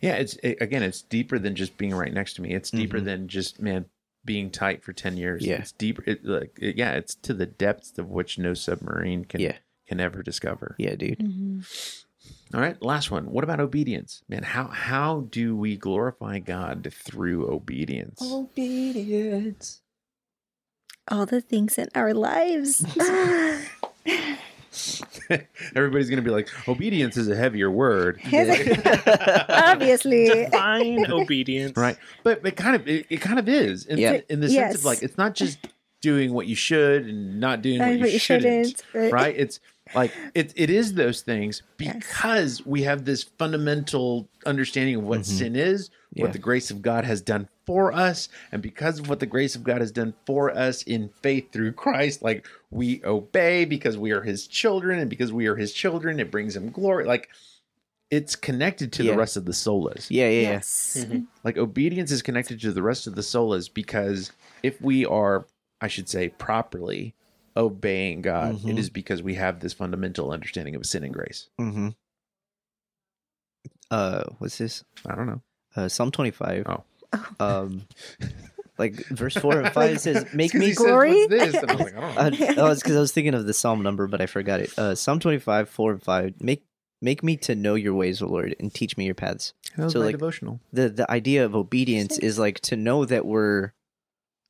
yeah 0.00 0.14
it's 0.14 0.34
it, 0.42 0.56
again 0.60 0.82
it's 0.82 1.02
deeper 1.02 1.38
than 1.38 1.54
just 1.54 1.76
being 1.78 1.94
right 1.94 2.12
next 2.12 2.34
to 2.34 2.42
me. 2.42 2.52
It's 2.54 2.70
deeper 2.70 2.98
Mhm. 3.00 3.04
than 3.04 3.28
just 3.28 3.60
man 3.60 3.86
being 4.24 4.50
tight 4.50 4.82
for 4.82 4.92
10 4.92 5.16
years. 5.16 5.46
Yeah. 5.46 5.56
it's 5.60 5.70
deeper 5.72 6.02
it, 6.06 6.24
like 6.24 6.58
it- 6.60 6.76
yeah 6.76 6.92
it's 6.92 7.14
to 7.16 7.32
the 7.34 7.46
depths 7.46 7.96
of 7.98 8.08
which 8.10 8.38
no 8.38 8.54
submarine 8.54 9.24
can 9.24 9.40
yeah. 9.40 9.56
can 9.86 10.00
ever 10.00 10.22
discover. 10.22 10.74
Yeah 10.78 10.96
dude. 10.96 11.22
All 12.52 12.60
right 12.60 12.80
last 12.82 13.10
one. 13.12 13.30
What 13.30 13.44
about 13.44 13.60
obedience? 13.60 14.22
Man 14.28 14.42
how 14.42 14.66
how 14.66 15.28
do 15.30 15.54
we 15.56 15.76
glorify 15.76 16.40
god 16.40 16.92
through 16.92 17.48
obedience? 17.48 18.20
Obedience. 18.22 19.80
All 21.08 21.24
the 21.24 21.40
things 21.40 21.78
in 21.78 21.86
our 21.94 22.12
lives. 22.12 22.84
everybody's 25.74 26.08
gonna 26.10 26.22
be 26.22 26.30
like 26.30 26.48
obedience 26.68 27.16
is 27.16 27.28
a 27.28 27.36
heavier 27.36 27.70
word 27.70 28.20
Obviously. 29.48 30.26
Divine 30.28 31.10
obedience. 31.10 31.76
right 31.76 31.96
but 32.22 32.44
it 32.44 32.56
kind 32.56 32.76
of 32.76 32.86
it, 32.88 33.06
it 33.10 33.20
kind 33.20 33.38
of 33.38 33.48
is 33.48 33.86
in, 33.86 33.98
Yeah. 33.98 34.20
in 34.28 34.40
the 34.40 34.48
sense 34.48 34.76
of 34.76 34.84
like 34.84 35.02
it's 35.02 35.16
not 35.18 35.34
just 35.34 35.58
doing 36.02 36.32
what 36.32 36.46
you 36.46 36.54
should 36.54 37.06
and 37.06 37.40
not 37.40 37.62
doing 37.62 37.78
what 37.80 37.92
you, 37.94 38.00
what 38.00 38.12
you 38.12 38.18
shouldn't, 38.18 38.66
shouldn't, 38.68 38.84
right? 38.94 39.12
right 39.12 39.34
it's 39.36 39.60
like 39.94 40.12
it, 40.34 40.52
it 40.56 40.68
is 40.70 40.94
those 40.94 41.22
things 41.22 41.62
Yes. 41.78 41.94
because 41.96 42.66
we 42.66 42.82
have 42.82 43.04
this 43.04 43.22
fundamental 43.22 44.28
understanding 44.44 44.96
of 44.96 45.04
what 45.04 45.20
Mhm. 45.20 45.24
sin 45.24 45.56
is 45.56 45.90
Yeah. 46.16 46.22
what 46.24 46.32
the 46.32 46.38
grace 46.38 46.70
of 46.70 46.80
god 46.82 47.04
has 47.04 47.20
done 47.20 47.48
for 47.66 47.92
us 47.92 48.28
and 48.50 48.62
because 48.62 48.98
of 49.00 49.08
what 49.08 49.20
the 49.20 49.26
grace 49.26 49.54
of 49.54 49.62
god 49.64 49.80
has 49.82 49.92
done 49.92 50.14
for 50.24 50.50
us 50.56 50.82
in 50.82 51.10
faith 51.22 51.52
through 51.52 51.72
christ 51.72 52.22
like 52.22 52.46
we 52.70 53.04
obey 53.04 53.64
because 53.66 53.98
we 53.98 54.12
are 54.12 54.22
his 54.22 54.46
children 54.46 54.98
and 54.98 55.10
because 55.10 55.30
we 55.32 55.46
are 55.46 55.56
his 55.56 55.72
children 55.72 56.18
it 56.18 56.30
brings 56.30 56.56
him 56.56 56.70
glory 56.70 57.04
like 57.04 57.28
it's 58.10 58.34
connected 58.36 58.92
to 58.94 59.02
Yeah. 59.04 59.12
the 59.12 59.18
rest 59.18 59.36
of 59.36 59.44
the 59.44 59.52
solas 59.52 60.06
yeah 60.08 60.28
yeah 60.28 60.40
yeah 60.40 60.50
Yes. 60.52 60.96
Mhm. 61.06 61.26
like 61.44 61.58
obedience 61.58 62.10
is 62.10 62.22
connected 62.22 62.60
to 62.62 62.72
the 62.72 62.82
rest 62.82 63.06
of 63.06 63.14
the 63.14 63.20
solas 63.22 63.68
because 63.72 64.32
if 64.62 64.80
we 64.80 65.04
are 65.04 65.46
i 65.82 65.88
should 65.88 66.08
say 66.08 66.28
properly 66.30 67.14
obeying 67.58 68.22
god 68.22 68.54
Mhm. 68.60 68.70
it 68.70 68.78
is 68.78 68.88
because 68.90 69.22
we 69.22 69.34
have 69.34 69.60
this 69.60 69.72
fundamental 69.74 70.30
understanding 70.30 70.74
of 70.76 70.86
sin 70.86 71.04
and 71.04 71.12
grace 71.12 71.48
mm-hmm 71.60 71.88
uh 73.90 74.24
what's 74.38 74.58
this 74.58 74.84
i 75.06 75.14
don't 75.14 75.26
know 75.26 75.42
uh 75.76 75.88
psalm 75.88 76.10
25 76.10 76.64
Oh. 76.66 76.84
um 77.40 77.82
like 78.78 78.94
verse 79.06 79.34
4 79.34 79.60
and 79.60 79.72
5 79.72 80.00
says 80.00 80.26
make 80.34 80.52
me 80.54 80.74
Glory? 80.74 81.26
this 81.28 81.54
and 81.54 81.70
i 81.70 81.74
was 81.74 81.82
like 81.84 81.96
i 82.18 82.30
don't 82.30 82.40
know 82.40 82.46
Uh, 82.62 82.66
oh, 82.68 82.70
it's 82.72 82.82
because 82.82 82.96
I 82.96 83.00
was 83.00 83.12
thinking 83.12 83.34
of 83.34 83.46
the 83.46 83.54
psalm 83.54 83.82
number, 83.82 84.06
but 84.06 84.20
I 84.20 84.26
forgot 84.26 84.60
it. 84.60 84.76
Uh, 84.78 84.94
psalm 84.94 85.20
twenty-five, 85.20 85.68
four 85.68 85.92
and 85.92 86.02
five. 86.02 86.34
Make 86.40 86.64
make 87.02 87.22
me 87.22 87.36
to 87.38 87.54
know 87.54 87.74
your 87.74 87.94
ways, 87.94 88.20
O 88.22 88.26
Lord, 88.26 88.54
and 88.58 88.72
teach 88.72 88.96
me 88.96 89.04
your 89.06 89.14
paths. 89.14 89.52
that 89.76 89.84
was 89.84 89.92
so, 89.92 89.98
my 90.00 90.06
like, 90.06 90.14
devotional 90.14 90.60
the 90.72 90.88
The 90.88 91.10
idea 91.10 91.44
of 91.44 91.54
obedience 91.54 92.18
is 92.18 92.38
like 92.38 92.60
to 92.60 92.76
know 92.76 93.04
that 93.04 93.24
we're 93.26 93.72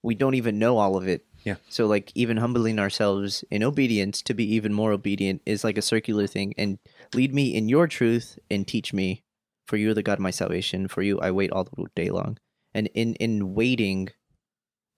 we 0.02 0.14
don't 0.14 0.34
even 0.34 0.58
know 0.58 0.78
all 0.78 0.96
of 0.96 1.08
it. 1.08 1.24
Yeah. 1.44 1.56
So 1.68 1.86
like 1.86 2.10
even 2.14 2.36
humbling 2.38 2.78
ourselves 2.78 3.44
in 3.50 3.62
obedience 3.62 4.22
to 4.22 4.34
be 4.34 4.44
even 4.54 4.72
more 4.72 4.92
obedient 4.92 5.42
is 5.46 5.62
like 5.64 5.78
a 5.78 5.82
circular 5.82 6.26
thing. 6.26 6.54
And 6.58 6.78
lead 7.14 7.32
me 7.34 7.54
in 7.54 7.68
your 7.68 7.86
truth 7.86 8.38
and 8.50 8.66
teach 8.66 8.92
me, 8.92 9.22
for 9.66 9.76
you 9.76 9.90
are 9.90 9.94
the 9.94 10.02
God 10.02 10.14
of 10.14 10.20
my 10.20 10.30
salvation. 10.30 10.88
For 10.88 11.02
you 11.02 11.18
I 11.20 11.30
wait 11.30 11.50
all 11.52 11.64
the 11.64 11.84
day 11.94 12.10
long. 12.10 12.38
And 12.74 12.88
in 12.94 13.14
in 13.16 13.54
waiting, 13.54 14.10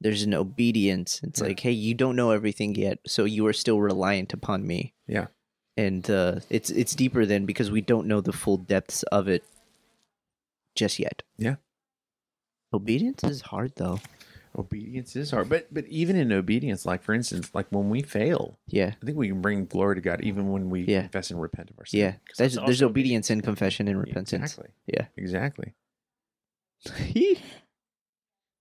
there's 0.01 0.23
an 0.23 0.35
obedience. 0.35 1.21
It's 1.23 1.41
Yeah. 1.41 1.47
like, 1.49 1.61
hey, 1.61 1.73
you 1.73 1.95
don't 1.95 2.17
know 2.17 2.31
everything 2.31 2.75
yet, 2.75 2.99
so 3.07 3.25
you 3.25 3.47
are 3.47 3.53
still 3.53 3.81
reliant 3.81 4.33
upon 4.33 4.67
me. 4.67 4.95
Yeah. 5.07 5.27
And 5.77 6.09
uh, 6.11 6.41
it's 6.51 6.71
it's 6.71 6.95
deeper 6.95 7.25
than 7.25 7.47
because 7.47 7.71
we 7.71 7.81
don't 7.81 8.07
know 8.09 8.21
the 8.21 8.33
full 8.33 8.57
depths 8.57 9.03
of 9.05 9.29
it 9.29 9.45
just 10.75 10.99
yet. 10.99 11.23
Yeah. 11.37 11.57
Obedience 12.73 13.25
is 13.25 13.41
hard 13.43 13.73
though. 13.77 14.01
Obedience 14.57 15.15
is 15.17 15.31
hard 15.31 15.49
but 15.49 15.67
but 15.73 15.87
even 15.87 16.17
in 16.17 16.33
obedience 16.33 16.87
like 16.87 17.03
for 17.03 17.13
instance 17.15 17.51
like 17.55 17.67
when 17.71 17.91
we 17.91 18.03
fail 18.03 18.59
Yeah. 18.69 18.93
i 19.03 19.05
think 19.07 19.17
we 19.19 19.29
can 19.29 19.41
bring 19.43 19.67
glory 19.67 19.97
to 19.97 20.01
god 20.01 20.21
even 20.23 20.51
when 20.51 20.71
we 20.71 20.83
Yeah. 20.83 21.03
confess 21.03 21.31
and 21.31 21.41
repent 21.41 21.71
of 21.71 21.79
our 21.79 21.87
sin 21.87 22.01
Yeah. 22.01 22.13
There's, 22.37 22.55
there's 22.55 22.83
obedience 22.83 23.31
in 23.31 23.41
confession 23.41 23.89
and 23.89 23.99
repentance. 23.99 24.53
exactly 24.53 24.71
Yeah. 24.87 25.07
exactly 25.17 25.75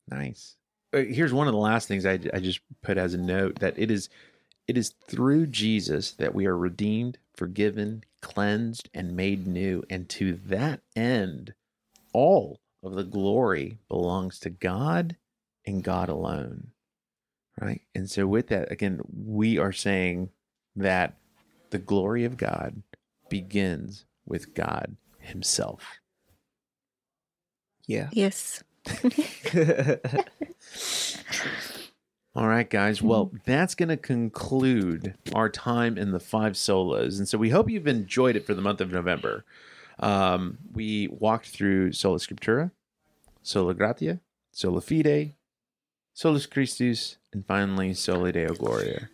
Nice. 0.09 0.55
Uh, 0.93 0.99
Here's 0.99 1.33
one 1.33 1.47
of 1.47 1.53
the 1.53 1.59
last 1.59 1.87
things 1.87 2.05
I, 2.05 2.13
I 2.33 2.39
just 2.39 2.61
put 2.81 2.97
as 2.97 3.13
a 3.13 3.17
note 3.17 3.59
that 3.59 3.77
it 3.77 3.91
is 3.91 4.09
it 4.67 4.77
is 4.77 4.93
through 5.07 5.47
Jesus 5.47 6.11
that 6.13 6.33
we 6.35 6.45
are 6.45 6.57
redeemed, 6.57 7.17
forgiven, 7.35 8.03
cleansed, 8.21 8.89
and 8.93 9.15
made 9.15 9.47
new. 9.47 9.83
And 9.89 10.09
to 10.09 10.33
that 10.47 10.81
end, 10.95 11.53
all 12.13 12.59
of 12.83 12.93
the 12.95 13.03
glory 13.03 13.79
belongs 13.87 14.39
to 14.39 14.49
God 14.49 15.15
and 15.67 15.83
God 15.83 16.09
alone. 16.09 16.69
Right. 17.61 17.81
And 17.93 18.09
so 18.09 18.25
with 18.25 18.47
that, 18.47 18.71
again, 18.71 19.01
we 19.11 19.57
are 19.57 19.71
saying, 19.71 20.29
that 20.77 21.17
the 21.71 21.79
glory 21.79 22.23
of 22.23 22.37
God 22.37 22.81
begins 23.29 24.05
with 24.25 24.53
God 24.53 24.95
Himself. 25.19 25.99
Yeah. 27.85 28.09
Yes. 28.13 28.63
All 32.35 32.47
right, 32.47 32.69
guys. 32.69 33.01
Well, 33.01 33.31
that's 33.45 33.75
going 33.75 33.89
to 33.89 33.97
conclude 33.97 35.15
our 35.33 35.49
time 35.49 35.97
in 35.97 36.11
the 36.11 36.19
five 36.19 36.53
solas. 36.53 37.17
And 37.17 37.27
so 37.27 37.37
we 37.37 37.49
hope 37.49 37.69
you've 37.69 37.87
enjoyed 37.87 38.35
it 38.35 38.45
for 38.45 38.53
the 38.53 38.61
month 38.61 38.79
of 38.79 38.91
November. 38.91 39.43
Um, 39.99 40.59
we 40.71 41.07
walked 41.07 41.47
through 41.47 41.93
Sola 41.93 42.19
Scriptura, 42.19 42.69
Sola 43.41 43.73
Gratia, 43.73 44.19
Sola 44.51 44.79
Fide, 44.79 45.33
Solus 46.17 46.47
Christus, 46.47 47.17
and 47.31 47.45
finally 47.45 47.93
Soli 47.93 48.31
Deo 48.31 48.51
Gloria. 48.55 49.07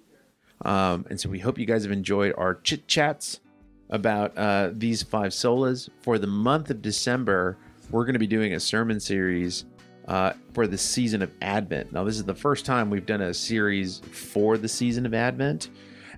Um, 0.63 1.05
and 1.09 1.19
so 1.19 1.27
we 1.27 1.37
hope 1.37 1.59
you 1.59 1.65
guys 1.65 1.83
have 1.83 1.91
enjoyed 1.91 2.33
our 2.37 2.55
chit 2.55 2.87
chats 2.87 3.41
about 3.89 4.37
uh, 4.37 4.69
these 4.71 5.03
five 5.03 5.33
solas. 5.33 5.89
For 6.01 6.17
the 6.17 6.27
month 6.27 6.69
of 6.69 6.81
December, 6.81 7.57
we're 7.91 8.05
going 8.05 8.13
to 8.13 8.19
be 8.19 8.25
doing 8.25 8.53
a 8.53 8.59
sermon 8.61 9.01
series 9.01 9.65
uh, 10.07 10.31
for 10.53 10.65
the 10.65 10.77
season 10.77 11.21
of 11.21 11.29
Advent. 11.41 11.91
Now, 11.91 12.05
this 12.05 12.15
is 12.15 12.23
the 12.23 12.33
first 12.33 12.65
time 12.65 12.89
we've 12.89 13.05
done 13.05 13.19
a 13.19 13.33
series 13.33 13.99
for 13.99 14.57
the 14.57 14.69
season 14.69 15.05
of 15.05 15.13
Advent, 15.13 15.71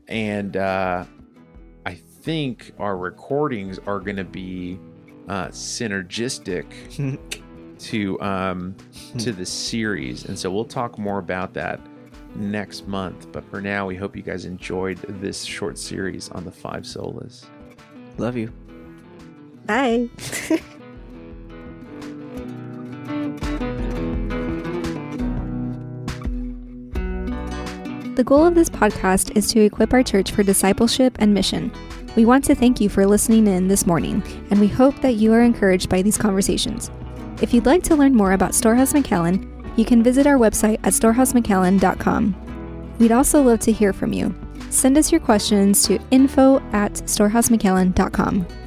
and 0.08 0.56
uh, 0.56 1.04
I 1.88 1.95
think 1.95 2.74
our 2.78 2.95
recordings 2.95 3.80
are 3.88 4.00
going 4.00 4.17
to 4.17 4.24
be 4.24 4.80
uh, 5.30 5.48
synergistic 5.48 7.41
to 7.79 8.19
um, 8.21 8.75
to 9.17 9.31
the 9.31 9.45
series, 9.45 10.25
and 10.25 10.38
so 10.38 10.51
we'll 10.51 10.65
talk 10.65 10.97
more 10.97 11.19
about 11.19 11.53
that 11.53 11.79
next 12.35 12.88
month. 12.88 13.31
But 13.31 13.43
for 13.49 13.61
now, 13.61 13.85
we 13.85 13.95
hope 13.95 14.15
you 14.15 14.21
guys 14.21 14.45
enjoyed 14.45 14.97
this 15.21 15.43
short 15.43 15.77
series 15.77 16.29
on 16.29 16.43
the 16.45 16.51
five 16.51 16.83
solas. 16.83 17.45
Love 18.17 18.38
you. 18.38 18.51
Bye. 19.65 20.09
The 28.15 28.23
goal 28.23 28.45
of 28.45 28.55
this 28.55 28.69
podcast 28.69 29.35
is 29.35 29.51
to 29.51 29.59
equip 29.59 29.91
our 29.91 30.01
church 30.01 30.31
for 30.31 30.41
discipleship 30.41 31.17
and 31.19 31.33
mission. 31.33 31.69
We 32.15 32.23
want 32.23 32.45
to 32.45 32.55
thank 32.55 32.79
you 32.79 32.88
for 32.88 33.05
listening 33.05 33.45
in 33.45 33.67
this 33.67 33.85
morning, 33.85 34.23
and 34.49 34.61
we 34.61 34.69
hope 34.69 35.01
that 35.01 35.15
you 35.15 35.33
are 35.33 35.41
encouraged 35.41 35.89
by 35.89 36.01
these 36.01 36.17
conversations. 36.17 36.89
If 37.41 37.54
you'd 37.54 37.65
like 37.65 37.84
to 37.84 37.95
learn 37.95 38.15
more 38.15 38.32
about 38.32 38.56
Storehouse 38.56 38.93
McAllen, 38.93 39.52
you 39.78 39.84
can 39.84 40.02
visit 40.02 40.26
our 40.26 40.38
website 40.38 40.80
at 40.84 40.93
storehousemcallen.com. 40.93 42.95
We'd 42.98 43.12
also 43.12 43.41
love 43.41 43.60
to 43.62 43.71
hear 43.71 43.91
from 43.91 44.13
you. 44.13 44.34
Send 44.69 44.98
us 44.98 45.12
your 45.12 45.19
questions 45.19 45.84
to 45.84 46.00
info 46.12 46.60
at 46.71 46.93
storehousemcallen.com. 46.93 48.64